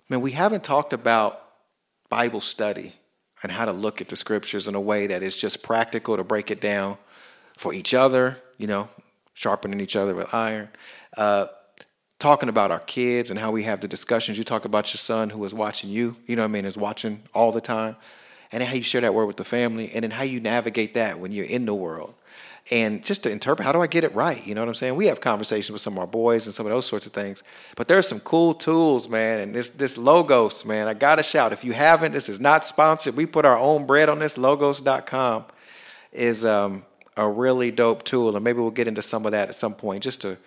man, 0.09 0.19
we 0.19 0.31
haven't 0.31 0.63
talked 0.63 0.91
about 0.91 1.41
Bible 2.09 2.41
study 2.41 2.95
and 3.41 3.51
how 3.51 3.63
to 3.63 3.71
look 3.71 4.01
at 4.01 4.09
the 4.09 4.17
scriptures 4.17 4.67
in 4.67 4.75
a 4.75 4.81
way 4.81 5.07
that 5.07 5.23
is 5.23 5.37
just 5.37 5.63
practical 5.63 6.17
to 6.17 6.23
break 6.23 6.51
it 6.51 6.59
down 6.59 6.97
for 7.55 7.73
each 7.73 7.93
other. 7.93 8.37
You 8.57 8.67
know, 8.67 8.89
sharpening 9.39 9.79
each 9.79 9.95
other 9.95 10.13
with 10.13 10.33
iron. 10.33 10.67
Uh, 11.15 11.45
talking 12.19 12.49
about 12.49 12.71
our 12.71 12.79
kids 12.79 13.29
and 13.29 13.39
how 13.39 13.51
we 13.51 13.63
have 13.63 13.79
the 13.79 13.87
discussions. 13.87 14.37
You 14.37 14.43
talk 14.43 14.65
about 14.65 14.91
your 14.91 14.97
son 14.97 15.29
who 15.29 15.41
is 15.45 15.53
watching 15.53 15.89
you, 15.89 16.17
you 16.27 16.35
know 16.35 16.41
what 16.41 16.49
I 16.49 16.51
mean, 16.51 16.65
is 16.65 16.77
watching 16.77 17.23
all 17.33 17.53
the 17.53 17.61
time. 17.61 17.95
And 18.51 18.61
how 18.61 18.73
you 18.73 18.81
share 18.81 18.99
that 18.99 19.13
word 19.13 19.27
with 19.27 19.37
the 19.37 19.45
family 19.45 19.91
and 19.93 20.03
then 20.03 20.11
how 20.11 20.23
you 20.23 20.41
navigate 20.41 20.93
that 20.95 21.19
when 21.19 21.31
you're 21.31 21.45
in 21.45 21.65
the 21.65 21.73
world. 21.73 22.15
and 22.71 23.03
just 23.03 23.23
to 23.23 23.31
interpret 23.31 23.65
how 23.65 23.71
do 23.71 23.81
I 23.81 23.87
get 23.87 24.03
it 24.03 24.13
right? 24.13 24.45
You 24.45 24.53
know 24.55 24.61
what 24.61 24.67
I'm 24.67 24.75
saying? 24.75 24.95
We 24.95 25.07
have 25.07 25.21
conversations 25.21 25.71
with 25.71 25.81
some 25.81 25.93
of 25.93 25.99
our 25.99 26.07
boys 26.07 26.45
and 26.45 26.53
some 26.53 26.65
of 26.65 26.71
those 26.71 26.85
sorts 26.85 27.05
of 27.05 27.13
things. 27.13 27.43
But 27.75 27.87
there's 27.87 28.07
some 28.07 28.19
cool 28.19 28.53
tools, 28.53 29.07
man. 29.09 29.39
And 29.39 29.55
this 29.55 29.69
this 29.69 29.97
logos, 29.97 30.65
man, 30.65 30.87
I 30.87 30.93
gotta 30.93 31.23
shout. 31.23 31.53
If 31.53 31.63
you 31.63 31.73
haven't, 31.73 32.11
this 32.11 32.29
is 32.29 32.39
not 32.39 32.65
sponsored. 32.65 33.15
We 33.15 33.25
put 33.25 33.45
our 33.45 33.57
own 33.57 33.85
bread 33.85 34.09
on 34.09 34.19
this. 34.19 34.37
Logos.com 34.37 35.45
is 36.11 36.45
um, 36.45 36.83
a 37.19 37.29
really 37.29 37.69
dope 37.69 38.03
tool, 38.03 38.35
and 38.35 38.43
maybe 38.43 38.59
we'll 38.59 38.71
get 38.71 38.87
into 38.87 39.01
some 39.01 39.25
of 39.25 39.33
that 39.33 39.49
at 39.49 39.55
some 39.55 39.73
point, 39.73 40.03
just 40.03 40.21
to 40.21 40.37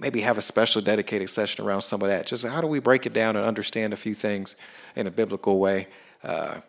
maybe 0.00 0.20
have 0.20 0.38
a 0.38 0.42
special 0.42 0.82
dedicated 0.82 1.30
session 1.30 1.64
around 1.64 1.82
some 1.82 2.02
of 2.02 2.08
that. 2.08 2.26
Just 2.26 2.44
how 2.44 2.60
do 2.60 2.66
we 2.66 2.80
break 2.80 3.06
it 3.06 3.12
down 3.12 3.36
and 3.36 3.46
understand 3.46 3.92
a 3.92 3.96
few 3.96 4.14
things 4.14 4.56
in 4.96 5.06
a 5.06 5.10
biblical 5.10 5.58
way? 5.58 5.88
Uh, 6.22 6.60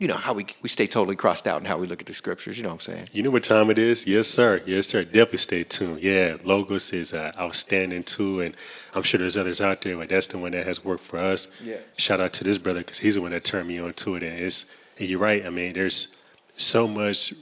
you 0.00 0.08
know, 0.08 0.16
how 0.16 0.34
we, 0.34 0.46
we 0.60 0.68
stay 0.68 0.86
totally 0.86 1.16
crossed 1.16 1.46
out 1.46 1.56
and 1.56 1.66
how 1.66 1.78
we 1.78 1.86
look 1.86 2.00
at 2.00 2.06
the 2.06 2.12
scriptures. 2.12 2.58
You 2.58 2.64
know 2.64 2.68
what 2.70 2.86
I'm 2.86 2.94
saying? 2.94 3.08
You 3.12 3.22
know 3.22 3.30
what 3.30 3.44
time 3.44 3.70
it 3.70 3.78
is? 3.78 4.06
Yes, 4.06 4.28
sir. 4.28 4.60
Yes, 4.66 4.88
sir. 4.88 5.04
Definitely 5.04 5.38
stay 5.38 5.64
tuned. 5.64 6.02
Yeah, 6.02 6.36
Logos 6.44 6.92
is 6.92 7.14
uh, 7.14 7.32
outstanding 7.38 8.02
too, 8.02 8.40
and 8.40 8.54
I'm 8.94 9.02
sure 9.02 9.18
there's 9.18 9.38
others 9.38 9.60
out 9.60 9.80
there, 9.82 9.96
but 9.96 10.10
that's 10.10 10.26
the 10.26 10.38
one 10.38 10.52
that 10.52 10.66
has 10.66 10.84
worked 10.84 11.02
for 11.02 11.18
us. 11.18 11.48
Yeah. 11.62 11.76
Shout 11.96 12.20
out 12.20 12.34
to 12.34 12.44
this 12.44 12.58
brother 12.58 12.80
because 12.80 12.98
he's 12.98 13.14
the 13.14 13.22
one 13.22 13.30
that 13.30 13.44
turned 13.44 13.68
me 13.68 13.78
on 13.78 13.94
to 13.94 14.16
it, 14.16 14.22
and 14.22 14.38
it's 14.38 14.66
and 14.98 15.08
you're 15.08 15.18
right. 15.18 15.44
I 15.44 15.50
mean, 15.50 15.72
there's 15.74 16.08
so 16.54 16.86
much. 16.86 17.32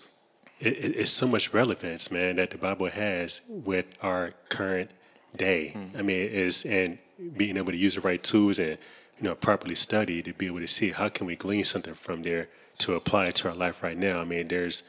It, 0.66 0.96
it's 0.96 1.11
so 1.11 1.27
much 1.27 1.53
relevance, 1.53 2.11
man, 2.11 2.37
that 2.37 2.50
the 2.50 2.59
Bible 2.59 2.88
has 2.88 3.42
with 3.48 3.87
our 4.03 4.33
current 4.48 4.90
day. 5.37 5.68
Hmm. 5.68 5.98
I 5.98 6.03
mean, 6.03 6.29
is 6.29 6.64
and 6.64 6.98
being 7.37 7.57
able 7.57 7.72
to 7.72 7.79
use 7.79 7.94
the 7.94 8.00
right 8.00 8.22
tools 8.22 8.59
and 8.59 8.79
you 9.18 9.24
know 9.24 9.35
properly 9.35 9.74
study 9.74 10.22
to 10.22 10.33
be 10.33 10.46
able 10.46 10.61
to 10.61 10.68
see 10.68 10.90
how 10.90 11.09
can 11.09 11.27
we 11.27 11.37
glean 11.37 11.64
something 11.64 11.94
from 11.94 12.22
there 12.22 12.48
to 12.79 12.94
apply 12.94 13.27
it 13.27 13.37
to 13.37 13.48
our 13.48 13.55
life 13.55 13.83
right 13.83 13.96
now. 13.96 14.20
I 14.20 14.24
mean, 14.24 14.48
there's 14.48 14.83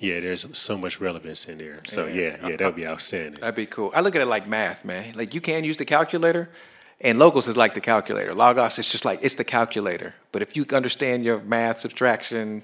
yeah, 0.00 0.20
there's 0.20 0.46
so 0.56 0.76
much 0.76 1.00
relevance 1.00 1.48
in 1.48 1.58
there. 1.58 1.80
So 1.86 2.06
yeah, 2.06 2.36
yeah, 2.42 2.56
that 2.56 2.60
would 2.60 2.76
be 2.76 2.86
outstanding. 2.86 3.40
That'd 3.40 3.54
be 3.54 3.66
cool. 3.66 3.90
I 3.94 4.00
look 4.00 4.14
at 4.14 4.22
it 4.22 4.26
like 4.26 4.46
math, 4.46 4.84
man. 4.84 5.14
Like 5.14 5.34
you 5.34 5.40
can 5.40 5.64
use 5.64 5.76
the 5.76 5.84
calculator, 5.84 6.50
and 7.00 7.18
logos 7.18 7.48
is 7.48 7.56
like 7.56 7.74
the 7.74 7.80
calculator. 7.80 8.34
Logos 8.34 8.78
is 8.78 8.88
just 8.88 9.04
like 9.04 9.20
it's 9.22 9.34
the 9.34 9.44
calculator. 9.44 10.14
But 10.32 10.42
if 10.42 10.56
you 10.56 10.64
understand 10.72 11.24
your 11.24 11.40
math, 11.40 11.78
subtraction, 11.78 12.62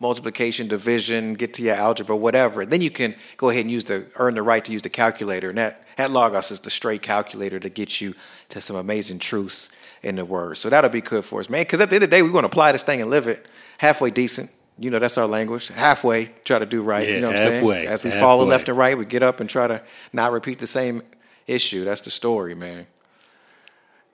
multiplication, 0.00 0.68
division, 0.68 1.34
get 1.34 1.54
to 1.54 1.62
your 1.62 1.74
algebra, 1.74 2.16
whatever, 2.16 2.64
then 2.64 2.80
you 2.80 2.90
can 2.90 3.14
go 3.36 3.50
ahead 3.50 3.62
and 3.62 3.70
use 3.70 3.84
the 3.84 4.06
earn 4.16 4.34
the 4.34 4.42
right 4.42 4.64
to 4.64 4.72
use 4.72 4.82
the 4.82 4.88
calculator. 4.88 5.48
And 5.48 5.58
that, 5.58 5.84
that 5.96 6.10
logos 6.10 6.50
is 6.50 6.60
the 6.60 6.70
straight 6.70 7.02
calculator 7.02 7.58
to 7.58 7.68
get 7.68 8.00
you 8.00 8.14
to 8.50 8.60
some 8.60 8.76
amazing 8.76 9.18
truths 9.18 9.70
in 10.02 10.16
the 10.16 10.24
word. 10.24 10.56
So 10.56 10.70
that'll 10.70 10.90
be 10.90 11.00
good 11.00 11.24
for 11.24 11.40
us, 11.40 11.50
man. 11.50 11.62
Because 11.62 11.80
at 11.80 11.90
the 11.90 11.96
end 11.96 12.04
of 12.04 12.10
the 12.10 12.16
day, 12.16 12.22
we 12.22 12.30
want 12.30 12.44
to 12.44 12.48
apply 12.48 12.72
this 12.72 12.84
thing 12.84 13.00
and 13.00 13.10
live 13.10 13.26
it 13.26 13.46
halfway 13.78 14.10
decent. 14.10 14.50
You 14.78 14.90
know, 14.90 15.00
that's 15.00 15.18
our 15.18 15.26
language. 15.26 15.68
Halfway, 15.68 16.26
try 16.44 16.60
to 16.60 16.66
do 16.66 16.82
right. 16.82 17.06
Yeah, 17.06 17.14
you 17.14 17.20
know 17.20 17.30
what 17.30 17.38
halfway, 17.38 17.56
I'm 17.56 17.62
saying? 17.62 17.88
As 17.88 18.04
we 18.04 18.10
follow 18.12 18.44
halfway. 18.44 18.50
left 18.50 18.68
and 18.68 18.78
right, 18.78 18.96
we 18.96 19.04
get 19.04 19.24
up 19.24 19.40
and 19.40 19.50
try 19.50 19.66
to 19.66 19.82
not 20.12 20.30
repeat 20.30 20.60
the 20.60 20.68
same 20.68 21.02
issue. 21.48 21.84
That's 21.84 22.02
the 22.02 22.12
story, 22.12 22.54
man. 22.54 22.86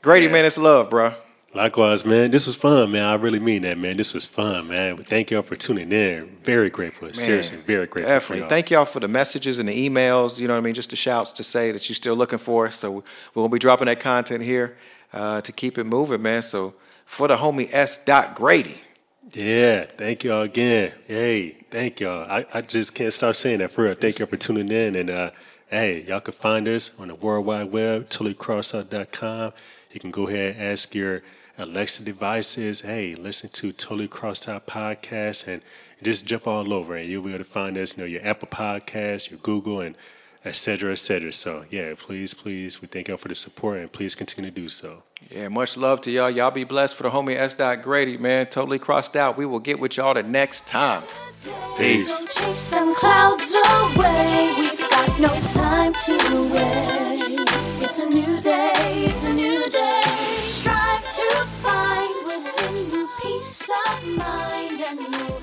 Grady, 0.01 0.29
man, 0.29 0.47
it's 0.47 0.57
love, 0.57 0.89
bro. 0.89 1.15
Likewise, 1.55 2.05
man. 2.05 2.33
This 2.33 2.49
was 2.49 2.57
fun, 2.57 2.91
man. 2.91 3.05
I 3.05 3.15
really 3.15 3.39
mean 3.39 3.63
that, 3.63 3.79
man. 3.79 3.97
This 3.97 4.13
was 4.13 4.27
fun, 4.27 4.69
man. 4.69 4.97
Thank 4.97 5.31
y'all 5.31 5.43
for 5.43 5.55
tuning 5.55 5.93
in. 5.93 6.37
Very 6.43 6.69
grateful. 6.69 7.13
Seriously, 7.13 7.59
very 7.59 7.87
grateful. 7.87 8.13
Definitely. 8.13 8.41
y'all. 8.41 8.49
Thank 8.49 8.71
y'all 8.71 8.85
for 8.85 8.99
the 8.99 9.07
messages 9.07 9.61
and 9.61 9.69
the 9.69 9.89
emails. 9.89 10.41
You 10.41 10.49
know 10.49 10.55
what 10.55 10.59
I 10.59 10.63
mean? 10.63 10.75
Just 10.75 10.91
the 10.91 10.97
shouts 10.97 11.31
to 11.33 11.45
say 11.45 11.71
that 11.71 11.89
you're 11.89 11.95
still 11.95 12.17
looking 12.17 12.41
for 12.41 12.67
us. 12.67 12.77
So 12.77 12.91
we're 12.91 13.03
going 13.35 13.51
to 13.51 13.55
be 13.55 13.61
dropping 13.61 13.87
that 13.87 14.01
content 14.01 14.43
here 14.43 14.77
uh, 15.13 15.43
to 15.43 15.53
keep 15.53 15.79
it 15.79 15.85
moving, 15.85 16.23
man. 16.23 16.43
So 16.43 16.75
for 17.05 17.29
the 17.29 17.37
homie 17.37 17.69
S. 17.73 18.05
Dot 18.05 18.35
Grady. 18.35 18.81
Yeah, 19.33 19.85
thank 19.97 20.25
y'all 20.25 20.43
again. 20.43 20.93
Hey, 21.07 21.51
thank 21.71 22.01
y'all. 22.01 22.29
I, 22.31 22.47
I 22.53 22.61
just 22.63 22.95
can't 22.95 23.13
stop 23.13 23.35
saying 23.37 23.61
that 23.61 23.71
for 23.71 23.85
real. 23.85 23.95
Thank 23.95 24.19
y'all 24.19 24.29
for 24.29 24.37
tuning 24.37 24.71
in. 24.71 24.97
And 24.97 25.11
uh, 25.11 25.31
hey, 25.69 26.03
y'all 26.03 26.21
can 26.21 26.35
find 26.35 26.67
us 26.67 26.91
on 26.99 27.09
the 27.09 27.15
World 27.15 27.47
Wide 27.47 27.71
Web, 27.71 28.09
totallycrossedout.com. 28.09 29.53
You 29.93 30.01
can 30.01 30.11
go 30.11 30.27
ahead 30.27 30.57
and 30.57 30.65
ask 30.65 30.95
your 30.95 31.23
Alexa 31.57 32.03
devices, 32.03 32.81
hey, 32.81 33.15
listen 33.15 33.49
to 33.51 33.71
Totally 33.71 34.09
Crossed 34.09 34.49
Out 34.49 34.67
podcast 34.67 35.47
and 35.47 35.63
just 36.03 36.27
jump 36.27 36.49
all 36.49 36.73
over 36.73 36.97
and 36.97 37.09
you'll 37.09 37.23
be 37.23 37.31
able 37.31 37.45
to 37.45 37.45
find 37.45 37.79
us, 37.79 37.97
you 37.97 38.03
know, 38.03 38.09
your 38.09 38.27
Apple 38.27 38.49
Podcasts, 38.49 39.31
your 39.31 39.39
Google, 39.39 39.81
and 39.81 39.95
et 40.45 40.57
cetera, 40.57 40.91
et 40.91 40.97
cetera. 40.97 41.33
So 41.33 41.65
yeah, 41.71 41.95
please, 41.97 42.35
please, 42.35 42.83
we 42.83 42.89
thank 42.89 43.07
y'all 43.07 43.19
for 43.19 43.29
the 43.29 43.37
support 43.37 43.79
and 43.79 43.93
please 43.93 44.17
continue 44.17 44.51
to 44.51 44.55
do 44.55 44.69
so. 44.69 45.05
Yeah, 45.31 45.47
much 45.47 45.77
love 45.77 46.01
to 46.03 46.11
y'all. 46.11 46.29
Y'all 46.29 46.51
be 46.51 46.65
blessed 46.65 46.97
for 46.97 47.05
the 47.05 47.11
homie 47.11 47.37
S. 47.37 47.55
Dot 47.55 47.83
Grady, 47.83 48.19
man. 48.19 48.47
Totally 48.47 48.81
crossed 48.81 49.15
out. 49.15 49.39
We 49.39 49.47
will 49.47 49.61
get 49.61 49.79
with 49.79 49.97
y'all 49.97 50.15
the 50.15 50.25
next 50.25 50.67
time. 50.67 51.05
Peace. 51.79 52.09
Don't 52.09 52.31
chase 52.31 52.71
them 52.71 52.93
clouds 52.97 53.55
away. 53.55 54.55
We've 54.59 54.91
got 54.91 55.21
no 55.21 55.29
time 55.55 55.93
to 55.93 56.53
waste. 56.53 57.39
It's 57.81 58.01
a 58.01 58.09
new 58.11 58.41
day, 58.41 58.73
it's 59.07 59.27
a 59.27 59.33
new 59.33 59.71
day. 59.71 60.01
Strive 60.43 60.74
to 61.15 61.47
find 61.47 62.27
within 62.27 62.91
you 62.91 63.09
peace 63.21 63.71
of 63.71 64.05
mind, 64.17 64.81
and 64.81 65.34